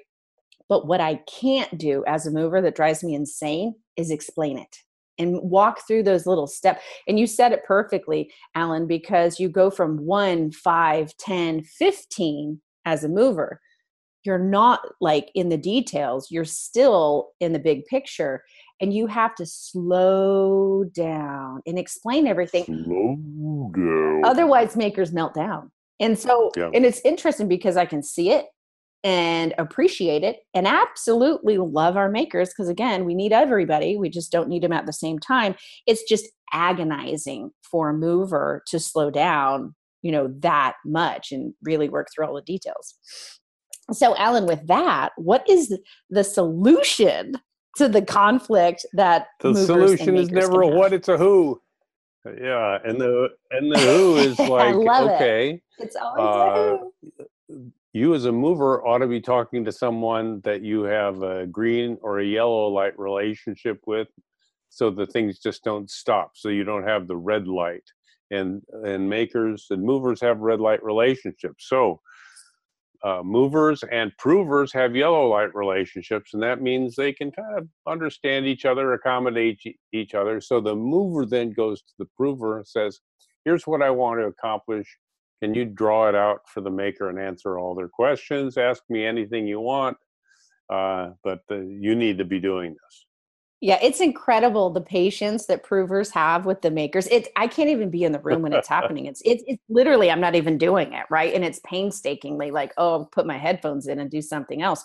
But 0.70 0.88
what 0.88 1.02
I 1.02 1.16
can't 1.28 1.78
do 1.78 2.04
as 2.08 2.26
a 2.26 2.32
mover 2.32 2.62
that 2.62 2.76
drives 2.76 3.04
me 3.04 3.14
insane 3.14 3.76
is 3.98 4.10
explain 4.10 4.58
it 4.58 4.78
and 5.20 5.40
walk 5.42 5.86
through 5.86 6.04
those 6.04 6.26
little 6.26 6.48
steps. 6.48 6.82
And 7.08 7.20
you 7.20 7.28
said 7.28 7.52
it 7.52 7.66
perfectly, 7.66 8.32
Allen, 8.56 8.88
because 8.88 9.40
you 9.40 9.50
go 9.50 9.70
from 9.70 10.06
one, 10.06 10.52
five, 10.52 11.16
10, 11.18 11.64
15 11.64 12.62
as 12.86 13.04
a 13.04 13.10
mover. 13.10 13.60
You're 14.24 14.40
not 14.40 14.82
like 15.02 15.30
in 15.36 15.50
the 15.50 15.58
details, 15.58 16.30
you're 16.32 16.46
still 16.46 17.32
in 17.40 17.54
the 17.54 17.60
big 17.60 17.86
picture 17.86 18.44
and 18.82 18.94
you 18.94 19.08
have 19.08 19.36
to 19.36 19.46
slow 19.46 20.84
down 20.86 21.62
and 21.66 21.78
explain 21.78 22.28
everything. 22.28 22.66
Slow 22.66 23.72
down. 23.76 24.22
Otherwise, 24.26 24.76
makers 24.76 25.14
melt 25.14 25.34
down. 25.36 25.72
And 26.00 26.18
so, 26.18 26.52
yeah. 26.58 26.72
and 26.74 26.84
it's 26.84 27.00
interesting 27.06 27.48
because 27.48 27.78
I 27.78 27.86
can 27.86 28.02
see 28.02 28.32
it 28.32 28.48
and 29.04 29.54
appreciate 29.58 30.24
it 30.24 30.40
and 30.54 30.68
absolutely 30.68 31.58
love 31.58 31.98
our 31.98 32.10
makers 32.10 32.50
because 32.50 32.70
again 32.70 33.04
we 33.04 33.16
need 33.16 33.34
everybody 33.34 33.98
we 33.98 34.10
just 34.10 34.32
don't 34.32 34.48
need 34.48 34.62
them 34.62 34.72
at 34.72 34.86
the 34.86 34.94
same 34.94 35.18
time 35.18 35.56
it's 35.88 36.04
just 36.04 36.28
agonizing 36.54 37.50
for 37.64 37.90
a 37.90 37.94
mover 37.94 38.62
to 38.68 38.80
slow 38.80 39.10
down 39.10 39.74
you 40.04 40.12
know 40.12 40.32
that 40.40 40.76
much 40.86 41.32
and 41.32 41.54
really 41.64 41.90
work 41.90 42.10
through 42.14 42.28
all 42.28 42.36
the 42.36 42.42
details 42.44 42.96
so 43.92 44.16
Allen 44.18 44.46
with 44.46 44.68
that 44.68 45.14
what 45.18 45.44
is 45.50 45.76
the 46.12 46.24
solution 46.24 47.34
to 47.78 47.88
the 47.88 48.02
conflict 48.02 48.86
that 48.94 49.28
the 49.40 49.54
solution 49.56 50.18
is 50.18 50.30
never 50.30 50.62
a 50.62 50.68
what 50.68 50.94
it's 50.94 51.08
a 51.08 51.18
who. 51.18 51.62
Yeah 52.26 52.78
and 52.84 53.02
the 53.02 53.30
and 53.52 53.72
the 53.72 53.80
who 53.80 54.16
is 54.18 54.38
like 54.38 54.76
okay 54.76 55.50
it. 55.54 55.62
it's 55.80 55.96
always 55.96 56.82
uh, 57.50 57.56
you 57.94 58.14
as 58.14 58.26
a 58.26 58.32
mover 58.32 58.86
ought 58.86 59.00
to 59.00 59.08
be 59.08 59.20
talking 59.20 59.66
to 59.66 59.72
someone 59.72 60.40
that 60.42 60.62
you 60.62 60.84
have 60.84 61.24
a 61.24 61.48
green 61.48 61.98
or 62.02 62.20
a 62.20 62.26
yellow 62.26 62.68
light 62.68 62.98
relationship 62.98 63.80
with 63.86 64.08
so 64.72 64.90
the 64.90 65.06
things 65.06 65.40
just 65.40 65.66
don't 65.66 65.92
stop 65.92 66.32
so 66.34 66.48
you 66.48 66.64
don't 66.64 66.88
have 66.88 67.08
the 67.08 67.18
red 67.18 67.48
light. 67.48 67.84
And 68.32 68.62
and 68.84 69.10
makers 69.10 69.68
and 69.70 69.84
movers 69.84 70.22
have 70.22 70.40
red 70.40 70.62
light 70.62 70.82
relationships. 70.82 71.68
So 71.68 72.00
uh, 73.04 73.22
movers 73.24 73.84
and 73.92 74.16
provers 74.18 74.72
have 74.72 74.96
yellow 74.96 75.28
light 75.28 75.54
relationships 75.56 76.34
and 76.34 76.44
that 76.44 76.62
means 76.62 76.96
they 76.96 77.12
can 77.12 77.32
kind 77.32 77.58
of 77.58 77.68
understand 77.88 78.46
each 78.46 78.66
other 78.66 78.94
accommodate 78.94 79.60
each 79.92 80.14
other. 80.14 80.40
So 80.40 80.62
the 80.62 80.76
mover 80.76 81.26
then 81.26 81.52
goes 81.52 81.82
to 81.82 81.94
the 81.98 82.08
prover 82.16 82.58
and 82.58 82.68
says 82.68 83.00
here's 83.44 83.66
what 83.66 83.82
i 83.82 83.90
want 83.90 84.20
to 84.20 84.26
accomplish. 84.26 84.88
Can 85.42 85.56
you 85.56 85.66
draw 85.66 86.08
it 86.08 86.16
out 86.16 86.42
for 86.48 86.62
the 86.62 86.70
maker 86.70 87.10
and 87.10 87.18
answer 87.20 87.58
all 87.58 87.74
their 87.74 87.90
questions? 87.90 88.58
Ask 88.58 88.84
me 88.90 89.04
anything 89.04 89.48
you 89.48 89.60
want 89.60 89.98
uh, 90.72 91.10
but 91.24 91.42
the, 91.50 91.58
you 91.80 91.96
need 91.96 92.18
to 92.18 92.26
be 92.26 92.40
doing 92.40 92.72
this 92.72 93.06
yeah 93.62 93.80
it's 93.82 94.02
incredible 94.02 94.70
the 94.70 94.82
patience 94.82 95.46
that 95.46 95.64
provers 95.64 96.10
have 96.10 96.46
with 96.46 96.62
the 96.62 96.72
makers. 96.72 97.08
It 97.08 97.30
i 97.38 97.48
can't 97.48 97.70
even 97.70 97.90
be 97.90 98.04
in 98.04 98.12
the 98.12 98.20
room 98.20 98.42
when 98.42 98.54
it's 98.54 98.68
happening. 98.78 99.06
It's, 99.06 99.22
it's 99.24 99.44
it's 99.48 99.64
literally 99.70 100.12
i'm 100.12 100.22
not 100.22 100.36
even 100.36 100.58
doing 100.58 100.94
it 100.94 101.06
right? 101.10 101.34
And 101.34 101.46
it's 101.46 101.62
painstakingly 101.66 102.52
like 102.52 102.74
oh 102.78 102.92
I'll 102.92 103.06
put 103.06 103.26
my 103.26 103.38
headphones 103.38 103.88
in 103.88 104.00
and 104.00 104.10
do 104.10 104.22
something 104.22 104.62
else. 104.62 104.84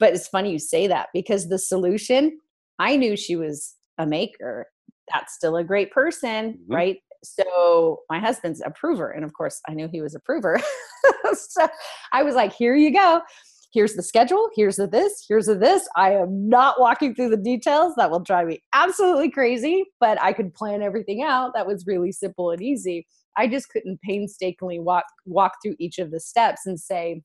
But 0.00 0.14
it's 0.14 0.28
funny 0.28 0.50
you 0.52 0.58
say 0.58 0.86
that 0.88 1.08
because 1.12 1.48
the 1.48 1.58
solution 1.58 2.38
i 2.78 2.96
knew 2.96 3.16
she 3.16 3.36
was 3.36 3.74
a 3.98 4.06
maker. 4.06 4.66
That's 5.12 5.34
still 5.34 5.56
a 5.56 5.64
great 5.64 5.92
person 5.92 6.54
mm-hmm. 6.54 6.74
right? 6.74 6.96
So 7.22 8.00
my 8.10 8.18
husband's 8.18 8.60
a 8.60 8.70
prover 8.70 9.10
and 9.10 9.24
of 9.24 9.32
course 9.32 9.60
i 9.68 9.72
knew 9.72 9.88
he 9.88 10.02
was 10.02 10.14
a 10.14 10.20
prover 10.20 10.60
so 11.34 11.66
i 12.12 12.22
was 12.22 12.34
like 12.34 12.52
here 12.52 12.74
you 12.74 12.92
go 12.92 13.22
here's 13.74 13.94
the 13.94 14.02
schedule 14.02 14.48
here's 14.54 14.76
the 14.76 14.86
this 14.86 15.24
here's 15.28 15.46
the 15.46 15.54
this. 15.54 15.86
I 15.96 16.12
am 16.12 16.48
not 16.48 16.80
walking 16.80 17.14
through 17.14 17.30
the 17.30 17.36
details. 17.36 17.94
That 17.96 18.10
will 18.10 18.20
drive 18.20 18.46
me 18.46 18.62
absolutely 18.72 19.30
crazy 19.30 19.84
but 20.00 20.20
i 20.22 20.32
could 20.32 20.54
plan 20.54 20.80
everything 20.80 21.22
out. 21.22 21.52
That 21.54 21.66
was 21.66 21.84
really 21.86 22.12
simple 22.12 22.50
and 22.50 22.62
easy. 22.62 23.06
I 23.36 23.48
just 23.48 23.68
couldn't 23.68 24.00
painstakingly 24.02 24.78
walk 24.78 25.04
walk 25.26 25.54
through 25.62 25.76
each 25.78 25.98
of 25.98 26.10
the 26.10 26.20
steps 26.20 26.62
and 26.64 26.78
say 26.78 27.22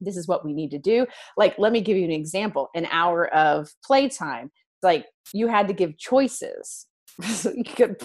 this 0.00 0.16
is 0.16 0.28
what 0.28 0.44
we 0.44 0.52
need 0.52 0.70
to 0.70 0.78
do. 0.78 1.06
Like 1.36 1.58
let 1.58 1.72
me 1.72 1.80
give 1.80 1.96
you 1.96 2.04
an 2.04 2.12
example 2.12 2.68
an 2.74 2.86
hour 2.90 3.26
of 3.34 3.70
playtime. 3.84 4.46
It's 4.76 4.84
like 4.84 5.06
you 5.32 5.48
had 5.48 5.66
to 5.68 5.74
give 5.74 5.98
choices. 5.98 6.86
You 7.44 7.64
could 7.64 7.96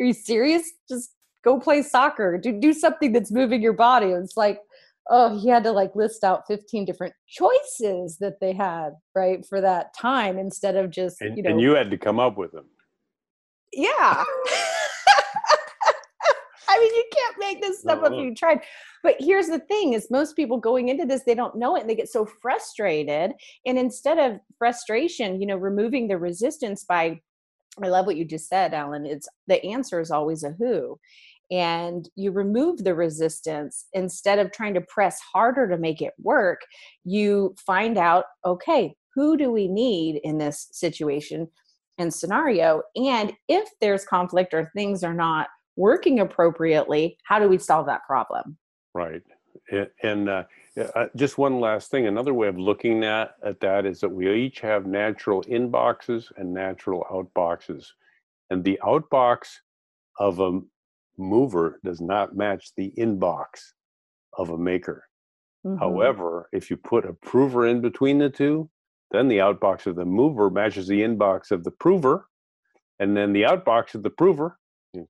are 0.00 0.04
you 0.04 0.12
serious? 0.12 0.62
Just 0.88 1.10
go 1.44 1.58
play 1.58 1.82
soccer. 1.82 2.38
Do 2.38 2.58
do 2.58 2.72
something 2.72 3.12
that's 3.12 3.32
moving 3.32 3.62
your 3.62 3.72
body. 3.72 4.08
It's 4.08 4.36
like, 4.36 4.60
oh, 5.10 5.38
he 5.38 5.48
had 5.48 5.64
to 5.64 5.72
like 5.72 5.96
list 5.96 6.24
out 6.24 6.46
15 6.46 6.84
different 6.84 7.14
choices 7.26 8.18
that 8.18 8.40
they 8.40 8.52
had, 8.52 8.90
right, 9.14 9.44
for 9.46 9.60
that 9.60 9.94
time 9.94 10.38
instead 10.38 10.76
of 10.76 10.90
just 10.90 11.20
and, 11.20 11.36
you 11.36 11.42
know 11.42 11.50
And 11.50 11.60
you 11.60 11.74
had 11.74 11.90
to 11.90 11.98
come 11.98 12.20
up 12.20 12.36
with 12.36 12.52
them. 12.52 12.66
Yeah. 13.72 14.24
I 16.70 16.78
mean, 16.78 16.94
you 16.94 17.04
can't 17.12 17.36
make 17.38 17.62
this 17.62 17.80
stuff 17.80 18.00
up 18.00 18.06
if 18.06 18.12
uh-huh. 18.12 18.20
you 18.20 18.34
tried. 18.34 18.60
But 19.02 19.16
here's 19.18 19.46
the 19.46 19.58
thing 19.58 19.94
is 19.94 20.10
most 20.10 20.36
people 20.36 20.58
going 20.58 20.88
into 20.88 21.06
this, 21.06 21.22
they 21.24 21.34
don't 21.34 21.56
know 21.56 21.76
it 21.76 21.80
and 21.80 21.90
they 21.90 21.94
get 21.94 22.10
so 22.10 22.26
frustrated. 22.42 23.32
And 23.64 23.78
instead 23.78 24.18
of 24.18 24.38
frustration, 24.58 25.40
you 25.40 25.46
know, 25.46 25.56
removing 25.56 26.08
the 26.08 26.18
resistance 26.18 26.84
by 26.84 27.20
I 27.82 27.88
love 27.88 28.06
what 28.06 28.16
you 28.16 28.24
just 28.24 28.48
said, 28.48 28.74
Allen. 28.74 29.06
It's 29.06 29.28
the 29.46 29.64
answer 29.64 30.00
is 30.00 30.10
always 30.10 30.42
a 30.42 30.50
who. 30.58 30.98
And 31.50 32.08
you 32.14 32.30
remove 32.30 32.84
the 32.84 32.94
resistance 32.94 33.86
instead 33.92 34.38
of 34.38 34.52
trying 34.52 34.74
to 34.74 34.80
press 34.82 35.18
harder 35.32 35.68
to 35.68 35.78
make 35.78 36.02
it 36.02 36.12
work. 36.18 36.60
You 37.04 37.54
find 37.66 37.96
out, 37.96 38.24
okay, 38.44 38.94
who 39.14 39.36
do 39.36 39.50
we 39.50 39.66
need 39.66 40.20
in 40.22 40.38
this 40.38 40.68
situation 40.72 41.48
and 41.96 42.12
scenario? 42.12 42.82
And 42.96 43.32
if 43.48 43.68
there's 43.80 44.04
conflict 44.04 44.52
or 44.54 44.70
things 44.74 45.02
are 45.02 45.14
not 45.14 45.48
working 45.76 46.20
appropriately, 46.20 47.16
how 47.24 47.38
do 47.38 47.48
we 47.48 47.58
solve 47.58 47.86
that 47.86 48.04
problem? 48.06 48.58
Right. 48.94 49.22
And 50.02 50.28
uh, 50.28 50.44
uh, 50.94 51.06
just 51.16 51.38
one 51.38 51.60
last 51.60 51.90
thing. 51.90 52.06
Another 52.06 52.34
way 52.34 52.48
of 52.48 52.58
looking 52.58 53.04
at, 53.04 53.34
at 53.42 53.60
that 53.60 53.86
is 53.86 54.00
that 54.00 54.08
we 54.08 54.32
each 54.32 54.60
have 54.60 54.86
natural 54.86 55.42
inboxes 55.44 56.30
and 56.36 56.52
natural 56.52 57.06
outboxes. 57.10 57.86
And 58.50 58.62
the 58.64 58.78
outbox 58.82 59.48
of 60.18 60.40
a 60.40 60.60
mover 61.18 61.80
does 61.84 62.00
not 62.00 62.36
match 62.36 62.70
the 62.76 62.92
inbox 62.96 63.72
of 64.36 64.50
a 64.50 64.58
maker. 64.58 65.04
Mm-hmm. 65.66 65.78
However, 65.78 66.48
if 66.52 66.70
you 66.70 66.76
put 66.76 67.04
a 67.04 67.12
prover 67.12 67.66
in 67.66 67.80
between 67.80 68.18
the 68.18 68.30
two, 68.30 68.70
then 69.10 69.28
the 69.28 69.38
outbox 69.38 69.86
of 69.86 69.96
the 69.96 70.04
mover 70.04 70.50
matches 70.50 70.86
the 70.86 71.00
inbox 71.00 71.50
of 71.50 71.64
the 71.64 71.70
prover. 71.70 72.28
And 73.00 73.16
then 73.16 73.32
the 73.32 73.42
outbox 73.42 73.94
of 73.94 74.02
the 74.02 74.10
prover 74.10 74.58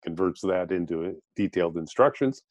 converts 0.02 0.40
that 0.42 0.72
into 0.72 1.16
detailed 1.36 1.76
instructions, 1.76 2.42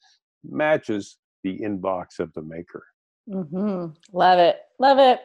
matches 0.44 1.18
the 1.44 1.58
inbox 1.58 2.18
of 2.18 2.32
the 2.34 2.42
maker. 2.42 2.84
Mm-hmm. 3.28 3.86
Love 4.12 4.38
it. 4.38 4.56
Love 4.78 4.98
it. 4.98 5.20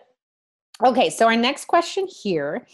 Okay, 0.83 1.09
so 1.09 1.27
our 1.27 1.35
next 1.35 1.65
question 1.65 2.07
here 2.07 2.67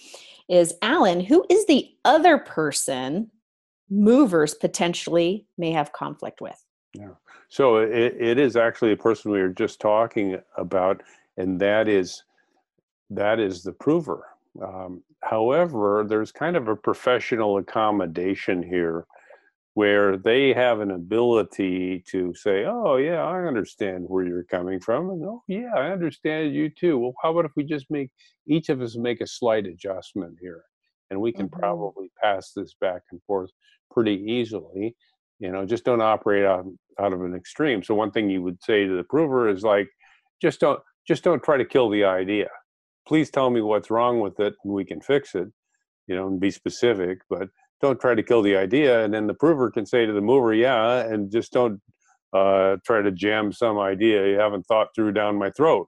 is 0.47 0.73
Allen, 0.81 1.19
who 1.19 1.45
is 1.49 1.65
the 1.65 1.89
other 2.05 2.37
person 2.37 3.29
movers 3.89 4.53
potentially 4.53 5.45
may 5.57 5.71
have 5.71 5.93
conflict 5.93 6.41
with? 6.41 6.63
Yeah. 6.93 7.13
So 7.49 7.77
it, 7.77 8.15
it 8.19 8.37
is 8.39 8.55
actually 8.55 8.91
a 8.91 8.97
person 8.97 9.31
we 9.31 9.41
were 9.41 9.49
just 9.49 9.79
talking 9.79 10.39
about, 10.57 11.01
and 11.37 11.59
that 11.59 11.87
is 11.87 12.23
that 13.09 13.39
is 13.39 13.63
the 13.63 13.71
prover. 13.71 14.27
Um, 14.61 15.03
however, 15.21 16.05
there's 16.07 16.31
kind 16.31 16.55
of 16.55 16.67
a 16.67 16.75
professional 16.75 17.57
accommodation 17.57 18.61
here 18.61 19.07
where 19.73 20.17
they 20.17 20.53
have 20.53 20.79
an 20.79 20.91
ability 20.91 22.03
to 22.07 22.33
say, 22.35 22.65
"Oh 22.65 22.97
yeah, 22.97 23.23
I 23.23 23.45
understand 23.47 24.05
where 24.07 24.25
you're 24.25 24.43
coming 24.43 24.79
from," 24.79 25.09
and 25.09 25.23
"Oh 25.23 25.43
yeah, 25.47 25.73
I 25.75 25.91
understand 25.91 26.53
you 26.53 26.69
too." 26.69 26.97
Well, 26.99 27.13
how 27.21 27.31
about 27.31 27.45
if 27.45 27.51
we 27.55 27.63
just 27.63 27.89
make 27.89 28.09
each 28.47 28.69
of 28.69 28.81
us 28.81 28.97
make 28.97 29.21
a 29.21 29.27
slight 29.27 29.65
adjustment 29.65 30.37
here, 30.41 30.63
and 31.09 31.19
we 31.19 31.31
can 31.31 31.47
mm-hmm. 31.47 31.59
probably 31.59 32.11
pass 32.21 32.51
this 32.55 32.75
back 32.79 33.01
and 33.11 33.21
forth 33.23 33.51
pretty 33.91 34.23
easily. 34.27 34.95
You 35.39 35.51
know, 35.51 35.65
just 35.65 35.85
don't 35.85 36.01
operate 36.01 36.45
out 36.45 36.65
out 36.99 37.13
of 37.13 37.21
an 37.21 37.33
extreme. 37.33 37.81
So 37.83 37.95
one 37.95 38.11
thing 38.11 38.29
you 38.29 38.41
would 38.41 38.61
say 38.61 38.85
to 38.85 38.95
the 38.95 39.03
prover 39.03 39.49
is 39.49 39.63
like, 39.63 39.87
just 40.41 40.59
don't 40.59 40.81
just 41.07 41.23
don't 41.23 41.43
try 41.43 41.57
to 41.57 41.65
kill 41.65 41.89
the 41.89 42.03
idea. 42.03 42.49
Please 43.07 43.31
tell 43.31 43.49
me 43.49 43.61
what's 43.61 43.89
wrong 43.89 44.19
with 44.19 44.39
it, 44.39 44.53
and 44.63 44.73
we 44.73 44.85
can 44.85 45.01
fix 45.01 45.35
it. 45.35 45.47
you 46.07 46.15
know, 46.15 46.27
and 46.27 46.39
be 46.39 46.51
specific, 46.51 47.19
but 47.29 47.49
don't 47.81 48.01
try 48.01 48.15
to 48.15 48.23
kill 48.23 48.41
the 48.41 48.55
idea. 48.55 49.03
And 49.03 49.13
then 49.13 49.27
the 49.27 49.33
prover 49.33 49.71
can 49.71 49.85
say 49.85 50.05
to 50.05 50.13
the 50.13 50.21
mover, 50.21 50.53
yeah, 50.53 51.01
and 51.01 51.31
just 51.31 51.53
don't 51.53 51.79
uh, 52.33 52.77
try 52.85 53.01
to 53.01 53.11
jam 53.11 53.51
some 53.51 53.79
idea 53.79 54.27
you 54.27 54.39
haven't 54.39 54.63
thought 54.63 54.89
through 54.95 55.13
down 55.13 55.37
my 55.37 55.51
throat. 55.51 55.87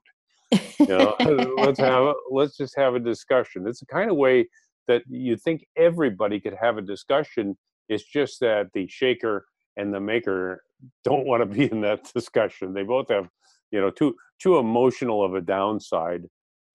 You 0.78 0.86
know, 0.86 1.16
let's 1.58 1.78
have 1.80 2.14
let's 2.30 2.56
just 2.56 2.74
have 2.76 2.94
a 2.94 3.00
discussion. 3.00 3.66
It's 3.66 3.80
the 3.80 3.86
kind 3.86 4.10
of 4.10 4.16
way 4.16 4.48
that 4.88 5.02
you 5.08 5.36
think 5.36 5.66
everybody 5.76 6.40
could 6.40 6.54
have 6.60 6.78
a 6.78 6.82
discussion. 6.82 7.56
It's 7.88 8.04
just 8.04 8.40
that 8.40 8.68
the 8.74 8.86
shaker 8.88 9.46
and 9.76 9.92
the 9.92 10.00
maker 10.00 10.62
don't 11.04 11.26
want 11.26 11.42
to 11.42 11.46
be 11.46 11.70
in 11.70 11.80
that 11.82 12.10
discussion. 12.14 12.74
They 12.74 12.82
both 12.82 13.08
have, 13.08 13.28
you 13.70 13.80
know, 13.80 13.90
too 13.90 14.16
too 14.40 14.58
emotional 14.58 15.24
of 15.24 15.34
a 15.34 15.40
downside. 15.40 16.24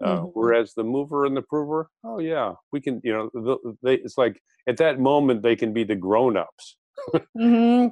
Uh, 0.04 0.18
mm-hmm. 0.18 0.26
Whereas 0.34 0.74
the 0.76 0.84
mover 0.84 1.26
and 1.26 1.36
the 1.36 1.42
prover, 1.42 1.90
oh 2.04 2.20
yeah, 2.20 2.54
we 2.72 2.80
can, 2.80 3.02
you 3.04 3.12
know, 3.34 3.76
they, 3.82 3.96
it's 3.96 4.18
like 4.18 4.40
at 4.68 4.78
that 4.78 5.00
moment 5.00 5.42
they 5.42 5.56
can 5.56 5.74
be 5.74 5.84
the 5.84 5.96
grown 5.96 6.38
ups. 6.38 6.78
mm-hmm 7.38 7.88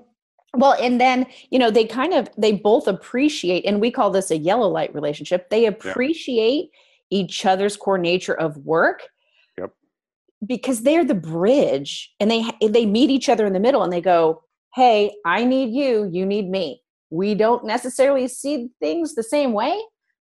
well 0.58 0.76
and 0.82 1.00
then 1.00 1.26
you 1.50 1.60
know 1.60 1.70
they 1.70 1.86
kind 1.86 2.14
of 2.14 2.30
they 2.38 2.52
both 2.52 2.88
appreciate 2.88 3.66
and 3.66 3.82
we 3.82 3.92
call 3.92 4.10
this 4.10 4.32
a 4.32 4.38
yellow 4.38 4.68
light 4.68 4.94
relationship 4.94 5.50
they 5.50 5.66
appreciate 5.66 6.70
yeah. 7.10 7.20
each 7.20 7.46
other's 7.46 7.78
core 7.78 7.98
nature 7.98 8.36
of 8.36 8.58
work 8.58 9.10
because 10.46 10.82
they're 10.82 11.06
the 11.06 11.16
bridge 11.16 12.12
and 12.20 12.30
they 12.30 12.44
they 12.62 12.86
meet 12.86 13.10
each 13.10 13.30
other 13.30 13.46
in 13.46 13.54
the 13.54 13.60
middle 13.60 13.84
and 13.84 13.94
they 13.94 14.02
go 14.02 14.42
hey 14.74 15.12
i 15.26 15.44
need 15.44 15.74
you 15.74 16.10
you 16.12 16.26
need 16.26 16.50
me. 16.50 16.82
We 17.12 17.36
don't 17.36 17.66
necessarily 17.66 18.28
see 18.28 18.70
things 18.82 19.16
the 19.16 19.24
same 19.24 19.54
way. 19.54 19.80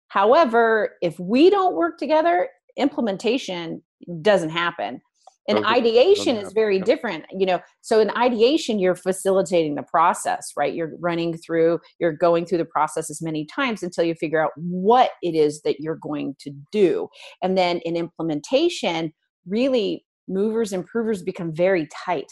However 0.10 0.96
if 1.02 1.20
we 1.20 1.50
don't 1.50 1.76
work 1.76 1.98
together 1.98 2.50
implementation 2.78 3.82
doesn't 4.22 4.50
happen. 4.50 5.02
And 5.50 5.66
ideation 5.66 6.38
is 6.38 6.54
very 6.54 6.80
different 6.80 7.26
you 7.32 7.46
know? 7.46 7.60
So 7.82 8.00
in 8.00 8.10
ideation 8.12 8.80
you're 8.80 8.96
facilitating 8.96 9.76
the 9.76 9.84
process 9.84 10.52
right? 10.58 10.74
You're 10.74 10.94
running 11.00 11.38
through 11.38 11.80
you're 12.00 12.14
going 12.14 12.46
through 12.46 12.60
the 12.60 12.66
process 12.66 13.10
as 13.10 13.22
many 13.22 13.46
times 13.46 13.84
until 13.84 14.04
you 14.04 14.16
figure 14.16 14.44
out 14.44 14.52
what 14.58 15.12
it 15.22 15.36
is 15.36 15.62
that 15.62 15.80
you're 15.80 16.00
going 16.02 16.36
to 16.40 16.52
do. 16.72 17.08
And 17.42 17.58
then 17.58 17.80
in 17.80 17.96
implementation 17.96 19.14
really 19.48 20.06
movers 20.28 20.74
and 20.74 20.86
provers 20.86 21.22
become 21.22 21.54
very 21.54 21.88
tight 21.88 22.28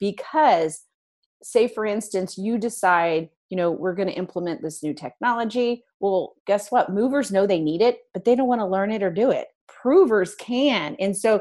because 0.00 0.84
say 1.42 1.68
for 1.68 1.86
instance 1.86 2.36
you 2.36 2.58
decide 2.58 3.28
you 3.50 3.56
know 3.56 3.70
we're 3.70 3.94
going 3.94 4.08
to 4.08 4.14
implement 4.14 4.62
this 4.62 4.82
new 4.82 4.92
technology 4.92 5.84
well 6.00 6.34
guess 6.46 6.70
what? 6.70 6.92
Movers 6.92 7.30
know 7.30 7.46
they 7.46 7.60
need 7.60 7.80
it 7.80 8.00
but 8.12 8.24
they 8.24 8.34
don't 8.34 8.48
want 8.48 8.60
to 8.60 8.66
learn 8.66 8.90
it 8.90 9.02
or 9.02 9.10
do 9.10 9.30
it. 9.30 9.48
Provers 9.68 10.34
can 10.34 10.96
and 10.98 11.16
so 11.16 11.40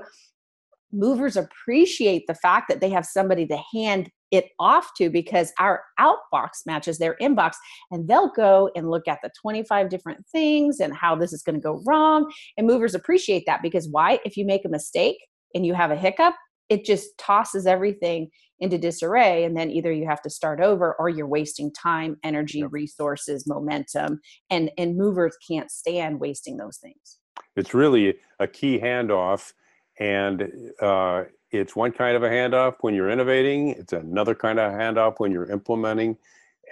movers 0.92 1.38
appreciate 1.38 2.26
the 2.28 2.36
fact 2.36 2.68
that 2.70 2.80
they 2.80 2.90
have 2.90 3.06
somebody 3.06 3.46
to 3.48 3.58
hand 3.74 4.10
it 4.32 4.46
off 4.60 4.90
to 4.98 5.10
because 5.10 5.54
our 5.60 5.84
outbox 6.00 6.50
matches 6.66 6.98
their 6.98 7.16
inbox 7.22 7.54
and 7.92 8.08
they'll 8.08 8.32
go 8.32 8.70
and 8.76 8.90
look 8.90 9.08
at 9.08 9.20
the 9.22 9.32
25 9.42 9.90
different 9.90 10.26
things 10.32 10.80
and 10.80 10.96
how 10.96 11.16
this 11.16 11.32
is 11.32 11.44
going 11.44 11.56
to 11.56 11.62
go 11.62 11.82
wrong 11.86 12.32
and 12.58 12.68
movers 12.68 12.96
appreciate 12.96 13.44
that 13.46 13.62
because 13.62 13.88
why? 13.90 14.20
If 14.26 14.36
you 14.36 14.46
make 14.46 14.66
a 14.66 14.70
mistake 14.70 15.18
and 15.54 15.66
you 15.66 15.74
have 15.74 15.92
a 15.92 15.96
hiccup 15.96 16.36
it 16.70 16.86
just 16.86 17.18
tosses 17.18 17.68
everything 17.68 18.30
into 18.60 18.78
disarray 18.78 19.44
and 19.44 19.58
then 19.58 19.70
either 19.70 19.92
you 19.92 20.08
have 20.08 20.22
to 20.22 20.30
start 20.30 20.62
over 20.62 20.96
or 20.98 21.10
you're 21.10 21.28
wasting 21.28 21.72
time 21.74 22.16
energy 22.24 22.64
resources 22.64 23.46
momentum 23.46 24.20
and 24.50 24.72
and 24.78 24.98
movers 24.98 25.38
can't 25.48 25.70
stand 25.70 26.20
wasting 26.20 26.58
those 26.58 26.78
things. 26.78 27.20
It's 27.56 27.74
really 27.74 28.16
a 28.40 28.48
key 28.48 28.80
handoff 28.80 29.54
and 30.00 30.50
uh, 30.82 31.24
it's 31.52 31.76
one 31.76 31.92
kind 31.92 32.16
of 32.16 32.24
a 32.24 32.30
handoff 32.30 32.76
when 32.82 32.94
you're 32.94 33.10
innovating. 33.10 33.70
It's 33.70 33.94
another 33.94 34.36
kind 34.36 34.60
of 34.60 34.72
handoff 34.72 35.16
when 35.18 35.32
you're 35.32 35.50
implementing. 35.50 36.18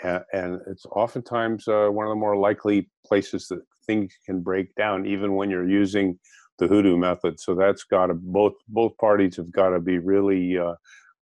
And, 0.03 0.23
and 0.33 0.61
it's 0.67 0.85
oftentimes 0.87 1.67
uh, 1.67 1.87
one 1.87 2.05
of 2.05 2.11
the 2.11 2.15
more 2.15 2.35
likely 2.35 2.89
places 3.05 3.47
that 3.47 3.61
things 3.85 4.13
can 4.25 4.41
break 4.41 4.73
down 4.75 5.05
even 5.05 5.35
when 5.35 5.49
you're 5.49 5.69
using 5.69 6.19
the 6.59 6.67
WhoDo 6.67 6.97
method. 6.97 7.39
So 7.39 7.55
that's 7.55 7.83
got 7.83 8.07
to 8.07 8.13
both 8.13 8.53
both 8.67 8.97
parties 8.97 9.37
have 9.37 9.51
got 9.51 9.69
to 9.69 9.79
be 9.79 9.99
really 9.99 10.57
uh, 10.57 10.75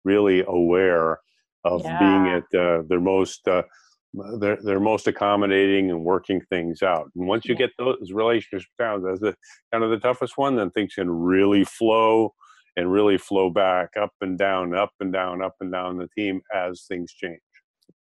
really 0.05 0.45
aware 0.47 1.21
of 1.65 1.83
yeah. 1.83 1.99
being 1.99 2.35
at 2.35 2.61
uh, 2.61 2.83
their 2.89 3.01
most 3.01 3.47
uh, 3.47 3.63
they're 4.13 4.59
they're 4.63 4.81
most 4.81 5.07
accommodating 5.07 5.91
and 5.91 6.05
working 6.05 6.41
things 6.51 6.83
out. 6.83 7.11
And 7.15 7.27
once 7.27 7.45
you 7.47 7.55
get 7.55 7.71
those 7.79 8.11
relationships 8.13 8.67
down, 8.79 9.03
that's 9.03 9.21
the 9.21 9.35
kind 9.73 9.85
of 9.85 9.91
the 9.91 9.99
toughest 9.99 10.37
one. 10.37 10.57
Then 10.57 10.71
things 10.71 10.95
can 10.95 11.11
really 11.11 11.65
flow 11.65 12.35
and 12.77 12.91
really 12.91 13.19
flow 13.19 13.51
back 13.51 13.91
up 14.01 14.13
and 14.21 14.39
down, 14.39 14.75
up 14.75 14.93
and 15.01 15.13
down, 15.13 15.43
up 15.43 15.55
and 15.61 15.73
down 15.73 15.99
the 15.99 16.09
team 16.17 16.41
as 16.55 16.85
things 16.89 17.13
change. 17.13 17.41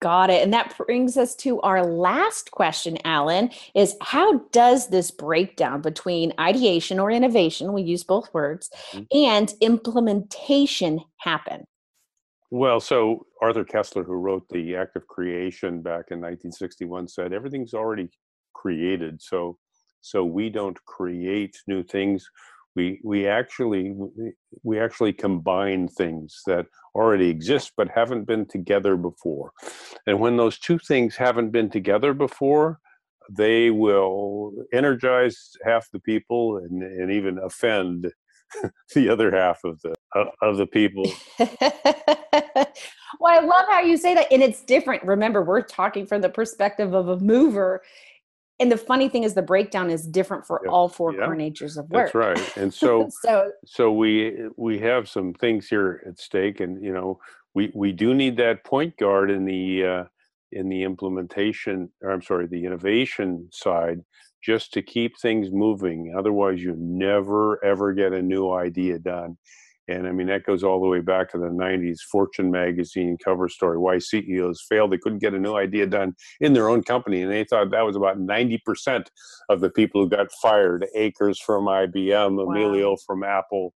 Got 0.02 0.30
it. 0.30 0.44
And 0.44 0.54
that 0.54 0.76
brings 0.78 1.16
us 1.16 1.34
to 1.38 1.62
our 1.62 1.86
last 1.86 2.52
question, 2.52 2.98
Allen, 3.06 3.52
is 3.74 3.96
how 4.02 4.40
does 4.52 4.90
this 4.90 5.12
breakdown 5.12 5.82
between 5.82 6.34
ideation 6.38 7.00
or 7.00 7.10
innovation, 7.10 7.72
we 7.72 7.84
use 7.84 8.04
both 8.04 8.34
words, 8.34 8.70
mm-hmm. 8.92 9.04
and 9.16 9.54
implementation 9.62 11.00
happen? 11.20 11.66
Well, 12.56 12.80
so 12.80 13.26
Arthur 13.42 13.66
Koestler, 13.66 14.06
who 14.06 14.14
wrote 14.14 14.48
The 14.50 14.76
Act 14.76 14.96
of 14.96 15.08
Creation 15.08 15.82
back 15.82 16.12
in 16.12 16.22
1961, 16.22 17.08
said 17.08 17.34
everything's 17.34 17.74
already 17.74 18.10
created. 18.54 19.24
So, 19.24 19.58
so 20.02 20.24
we 20.24 20.52
don't 20.52 20.78
create 20.86 21.58
new 21.66 21.82
things. 21.82 22.30
We 22.76 23.02
we 23.04 23.26
actually 23.26 23.96
we 24.62 24.80
actually 24.80 25.14
combine 25.14 25.88
things 25.88 26.44
that 26.46 26.68
already 26.94 27.28
exist 27.28 27.72
but 27.76 27.90
haven't 27.90 28.26
been 28.26 28.46
together 28.46 28.98
before. 28.98 29.52
And 30.06 30.20
when 30.20 30.38
those 30.38 30.60
two 30.60 30.78
things 30.78 31.16
haven't 31.16 31.50
been 31.50 31.72
together 31.72 32.14
before, 32.14 32.80
they 33.32 33.72
will 33.72 34.54
energize 34.72 35.54
half 35.66 35.90
the 35.92 36.02
people 36.02 36.58
and, 36.58 36.84
and 36.84 37.12
even 37.12 37.40
offend 37.40 38.12
the 38.94 39.10
other 39.10 39.32
half 39.32 39.64
of 39.64 39.82
the 39.82 39.96
of 40.42 40.58
the 40.58 40.66
people. 40.66 41.12
well, 41.40 42.68
I 43.24 43.40
love 43.40 43.66
how 43.70 43.82
you 43.82 43.98
say 43.98 44.14
that, 44.16 44.28
and 44.32 44.42
it's 44.42 44.62
different. 44.62 45.04
Remember, 45.04 45.44
we're 45.44 45.62
talking 45.62 46.06
from 46.06 46.22
the 46.22 46.30
perspective 46.30 46.94
of 46.94 47.08
a 47.08 47.20
mover, 47.20 47.82
and 48.60 48.72
the 48.72 48.78
funny 48.78 49.10
thing 49.10 49.24
is, 49.24 49.34
the 49.34 49.42
breakdown 49.42 49.90
is 49.90 50.06
different 50.08 50.46
for 50.46 50.68
all 50.68 50.88
four 50.88 51.14
core 51.14 51.36
natures 51.36 51.78
of 51.78 51.90
work. 51.90 52.14
That's 52.14 52.16
right, 52.16 52.58
and 52.58 52.74
so 52.74 53.10
so 53.24 53.52
so 53.66 53.92
we 53.92 54.46
we 54.58 54.80
have 54.80 55.10
some 55.10 55.34
things 55.34 55.68
here 55.68 56.04
at 56.08 56.20
stake, 56.20 56.60
and 56.60 56.84
you 56.84 56.94
know 56.94 57.20
we 57.54 57.72
we 57.74 57.92
do 57.92 58.14
need 58.14 58.38
that 58.38 58.64
point 58.64 58.98
guard 58.98 59.32
in 59.32 59.46
the 59.46 59.86
uh, 59.86 60.04
in 60.52 60.70
the 60.70 60.84
implementation, 60.84 61.90
or 62.02 62.12
I'm 62.12 62.22
sorry, 62.22 62.48
the 62.48 62.66
innovation 62.66 63.50
side 63.52 64.02
just 64.44 64.74
to 64.74 64.82
keep 64.82 65.18
things 65.20 65.52
moving. 65.52 66.14
Otherwise, 66.18 66.62
you 66.62 66.76
never 66.78 67.64
ever 67.64 67.94
get 67.94 68.14
a 68.14 68.22
new 68.22 68.52
idea 68.52 69.00
done. 69.00 69.38
And 69.88 70.08
I 70.08 70.12
mean, 70.12 70.28
that 70.28 70.46
goes 70.46 70.64
all 70.64 70.82
the 70.82 70.88
way 70.88 71.02
back 71.02 71.30
to 71.32 71.38
the 71.38 71.50
90s 71.50 72.00
Fortune 72.10 72.50
magazine 72.50 73.18
cover 73.24 73.50
story 73.50 73.78
why 73.78 73.98
CEOs 73.98 74.66
failed. 74.70 74.92
They 74.92 74.98
couldn't 74.98 75.20
get 75.20 75.34
a 75.34 75.40
new 75.40 75.56
idea 75.56 75.86
done 75.86 76.16
in 76.40 76.54
their 76.54 76.70
own 76.70 76.84
company. 76.84 77.22
And 77.22 77.32
they 77.32 77.44
thought 77.44 77.72
that 77.72 77.86
was 77.86 77.98
about 77.98 78.18
90% 78.18 79.08
of 79.50 79.60
the 79.60 79.70
people 79.70 80.02
who 80.02 80.10
got 80.10 80.32
fired 80.42 80.88
Akers 80.96 81.40
from 81.40 81.66
IBM, 81.66 82.36
wow. 82.36 82.46
Amelio 82.46 82.98
from 83.06 83.24
Apple, 83.24 83.74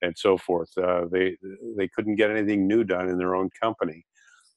and 0.00 0.16
so 0.16 0.38
forth. 0.38 0.70
Uh, 0.78 1.06
they, 1.10 1.36
they 1.76 1.88
couldn't 1.88 2.14
get 2.14 2.30
anything 2.30 2.68
new 2.68 2.84
done 2.84 3.08
in 3.08 3.18
their 3.18 3.34
own 3.34 3.50
company. 3.60 4.04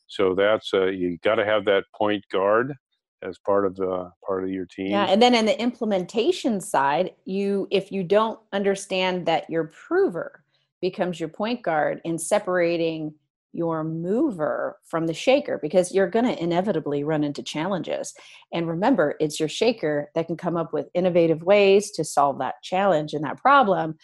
So 0.06 0.36
that's, 0.36 0.72
uh, 0.72 0.88
you 0.88 1.18
got 1.24 1.36
to 1.36 1.46
have 1.46 1.66
that 1.66 1.86
point 1.96 2.24
guard 2.32 2.76
as 3.24 3.38
part 3.40 3.66
of 3.66 3.76
the 3.76 4.12
part 4.26 4.44
of 4.44 4.50
your 4.50 4.66
team. 4.66 4.88
Yeah, 4.88 5.06
and 5.06 5.22
then 5.22 5.36
in 5.36 5.46
the 5.46 5.60
implementation 5.62 6.60
side, 6.60 7.12
you 7.26 7.68
if 7.70 7.92
you 7.92 8.04
don't 8.04 8.40
understand 8.52 9.28
that 9.28 9.48
your 9.50 9.66
prover 9.66 10.44
becomes 10.82 11.20
your 11.20 11.30
point 11.30 11.62
guard 11.62 12.02
in 12.04 12.18
separating 12.18 13.14
your 13.54 13.84
mover 13.84 14.78
from 14.86 15.08
the 15.08 15.14
shaker 15.14 15.60
because 15.62 15.94
you're 15.94 16.10
going 16.10 16.26
to 16.26 16.42
inevitably 16.42 17.04
run 17.04 17.24
into 17.24 17.44
challenges. 17.44 18.14
And 18.54 18.68
remember, 18.68 19.16
it's 19.20 19.40
your 19.40 19.50
shaker 19.50 20.10
that 20.16 20.28
can 20.28 20.38
come 20.38 20.56
up 20.56 20.72
with 20.74 20.90
innovative 20.94 21.44
ways 21.44 21.92
to 21.92 22.04
solve 22.04 22.40
that 22.40 22.56
challenge 22.64 23.14
and 23.14 23.24
that 23.24 23.38
problem. 23.38 23.96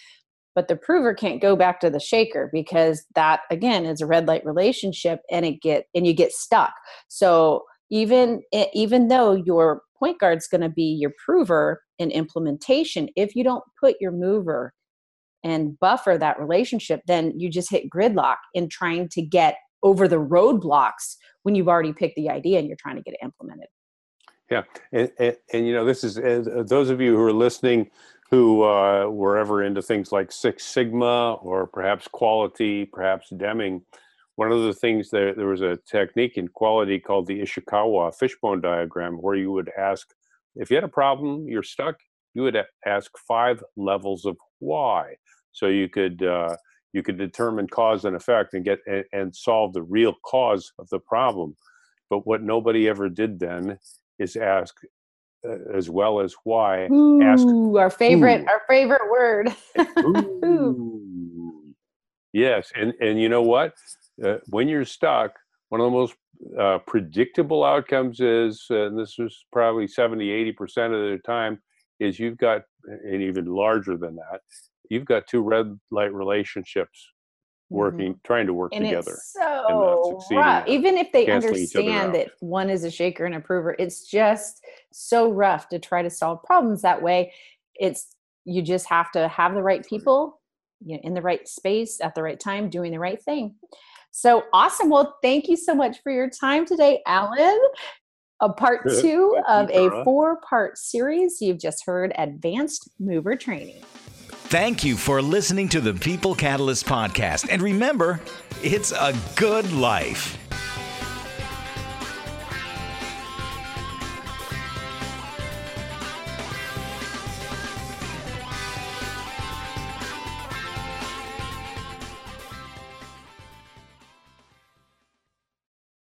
But 0.54 0.68
the 0.68 0.76
prover 0.76 1.14
can't 1.14 1.42
go 1.42 1.56
back 1.56 1.80
to 1.82 1.90
the 1.90 2.00
shaker 2.00 2.50
because 2.52 3.06
that 3.16 3.42
again 3.52 3.86
is 3.86 4.02
a 4.02 4.08
red 4.08 4.28
light 4.28 4.46
relationship 4.46 5.22
and 5.32 5.46
it 5.46 5.62
get 5.62 5.86
and 5.94 6.06
you 6.06 6.14
get 6.14 6.32
stuck. 6.32 6.74
So 7.08 7.64
even 7.90 8.42
even 8.74 9.08
though 9.08 9.34
your 9.34 9.82
point 9.98 10.20
guard 10.20 10.40
is 10.40 10.48
going 10.48 10.62
to 10.62 10.70
be 10.70 10.84
your 10.84 11.12
prover 11.24 11.84
in 12.00 12.12
implementation 12.12 13.08
if 13.16 13.36
you 13.36 13.44
don't 13.44 13.64
put 13.80 13.96
your 14.02 14.12
mover 14.12 14.74
and 15.44 15.80
buffer 15.80 16.18
that 16.18 16.40
relationship 16.40 17.02
then 17.08 17.34
you 17.38 17.50
just 17.50 17.70
hit 17.70 17.90
gridlock 17.90 18.38
in 18.54 18.68
trying 18.70 19.08
to 19.10 19.22
get 19.22 19.58
over 19.84 20.08
the 20.08 20.20
roadblocks 20.20 21.16
when 21.44 21.56
you've 21.56 21.68
already 21.68 21.94
picked 21.94 22.16
the 22.16 22.30
idea 22.30 22.60
and 22.60 22.68
you're 22.68 22.78
trying 22.78 22.96
to 22.96 23.02
get 23.02 23.14
it 23.14 23.20
implemented. 23.24 23.68
Yeah 24.50 24.64
and, 24.92 25.12
and, 25.20 25.38
and 25.54 25.68
you 25.68 25.74
know 25.74 25.86
this 25.86 26.04
is 26.04 26.18
uh, 26.18 26.64
those 26.68 26.90
of 26.90 27.02
you 27.02 27.16
who 27.16 27.24
are 27.24 27.34
listening 27.34 27.90
who 28.30 28.64
uh, 28.64 29.08
were 29.08 29.38
ever 29.38 29.64
into 29.64 29.82
things 29.82 30.12
like 30.12 30.32
Six 30.32 30.66
Sigma 30.66 31.36
or 31.36 31.66
perhaps 31.66 32.08
quality, 32.08 32.86
perhaps 32.86 33.30
Deming, 33.30 33.82
one 34.36 34.52
of 34.52 34.64
the 34.64 34.74
things 34.74 35.10
that 35.12 35.36
there 35.38 35.48
was 35.48 35.62
a 35.62 35.80
technique 35.90 36.38
in 36.38 36.48
quality 36.48 37.00
called 37.00 37.28
the 37.28 37.42
Ishikawa 37.42 38.14
fishbone 38.16 38.62
diagram, 38.62 39.16
where 39.16 39.36
you 39.36 39.52
would 39.52 39.72
ask 39.78 40.14
if 40.56 40.70
you 40.70 40.76
had 40.76 40.84
a 40.84 40.90
problem, 40.90 41.48
you're 41.48 41.64
stuck, 41.64 41.98
you 42.34 42.44
would 42.44 42.58
ask 42.86 43.12
five 43.28 43.64
levels 43.76 44.26
of 44.26 44.38
why, 44.60 45.16
so 45.58 45.68
you 45.68 45.90
could 45.90 46.24
uh, 46.24 46.56
you 46.94 47.04
could 47.04 47.18
determine 47.18 47.68
cause 47.68 48.06
and 48.06 48.16
effect 48.16 48.54
and 48.54 48.64
get 48.64 48.80
and, 48.88 49.04
and 49.12 49.36
solve 49.36 49.74
the 49.74 49.84
real 49.84 50.14
cause 50.26 50.72
of 50.80 50.88
the 50.90 51.00
problem. 51.00 51.56
But 52.10 52.26
what 52.26 52.42
nobody 52.42 52.88
ever 52.88 53.10
did 53.10 53.40
then 53.40 53.80
is 54.20 54.36
ask 54.36 54.76
uh, 55.48 55.58
as 55.76 55.90
well 55.90 56.20
as 56.20 56.36
why. 56.44 56.88
Ooh, 56.92 57.22
ask 57.22 57.46
our 57.48 57.90
favorite, 57.90 58.46
our 58.48 58.62
favorite 58.68 59.10
word. 59.12 59.54
yes, 62.34 62.72
and 62.76 62.94
and 63.02 63.20
you 63.20 63.30
know 63.30 63.42
what? 63.42 63.74
uh, 64.24 64.38
when 64.48 64.68
you're 64.68 64.86
stuck, 64.86 65.34
one 65.70 65.82
of 65.82 65.86
the 65.86 65.92
most 65.92 66.16
uh, 66.60 66.80
predictable 66.88 67.64
outcomes 67.64 68.20
is, 68.20 68.66
uh, 68.72 68.88
and 68.88 69.00
this 69.00 69.16
is 69.20 69.46
probably 69.52 69.88
70, 69.88 70.54
80% 70.54 70.86
of 70.86 71.12
the 71.12 71.20
time, 71.26 71.60
is 72.00 72.20
you've 72.20 72.38
got, 72.38 72.62
and 72.86 73.22
even 73.22 73.46
larger 73.46 73.98
than 73.98 74.16
that, 74.16 74.42
you've 74.90 75.06
got 75.06 75.28
two 75.28 75.42
red 75.42 75.80
light 75.92 76.14
relationships 76.14 77.10
working, 77.70 78.14
mm-hmm. 78.14 78.20
trying 78.24 78.48
to 78.48 78.54
work 78.54 78.74
and 78.74 78.86
together. 78.86 79.12
It's 79.12 79.34
so 79.34 80.20
rough. 80.32 80.68
Even 80.68 80.98
if 80.98 81.12
they 81.12 81.28
understand 81.28 82.16
that 82.16 82.32
one 82.40 82.70
is 82.70 82.84
a 82.84 82.92
shaker 82.92 83.26
and 83.26 83.36
a 83.36 83.40
prover, 83.40 83.76
it's 83.78 84.10
just 84.10 84.64
so 84.92 85.32
rough 85.32 85.70
to 85.70 85.80
try 85.80 86.02
to 86.02 86.10
solve 86.10 86.44
problems 86.44 86.82
that 86.82 87.02
way. 87.02 87.34
It's 87.76 88.16
you 88.46 88.62
just 88.62 88.88
have 88.88 89.12
to 89.12 89.28
have 89.28 89.54
the 89.54 89.62
right 89.62 89.86
people 89.86 90.40
you 90.86 90.96
know, 90.96 91.02
in 91.04 91.14
the 91.14 91.22
right 91.22 91.48
space 91.48 92.00
at 92.02 92.16
the 92.16 92.24
right 92.24 92.40
time, 92.40 92.70
doing 92.70 92.92
the 92.92 93.00
right 93.00 93.22
thing. 93.22 93.56
So 94.12 94.44
awesome. 94.54 94.90
Well, 94.90 95.18
thank 95.22 95.48
you 95.48 95.58
so 95.58 95.76
much 95.76 96.02
for 96.02 96.12
your 96.12 96.30
time 96.30 96.66
today, 96.66 97.02
Allen. 97.06 97.60
A 98.42 98.50
part 98.50 98.88
two 99.02 99.38
of 99.48 99.70
a 99.72 100.04
four 100.04 100.40
part 100.42 100.78
series. 100.78 101.42
You've 101.42 101.60
just 101.60 101.86
heard 101.86 102.14
Advanced 102.18 102.90
Mover 103.00 103.36
Training. 103.36 103.82
Thank 104.50 104.86
you 104.86 104.96
for 104.96 105.22
listening 105.22 105.68
to 105.70 105.82
the 105.82 105.94
People 105.94 106.34
Catalyst 106.34 106.86
podcast. 106.86 107.50
And 107.52 107.62
remember, 107.62 108.22
it's 108.64 108.94
a 108.94 109.14
good 109.36 109.70
life. 109.74 110.38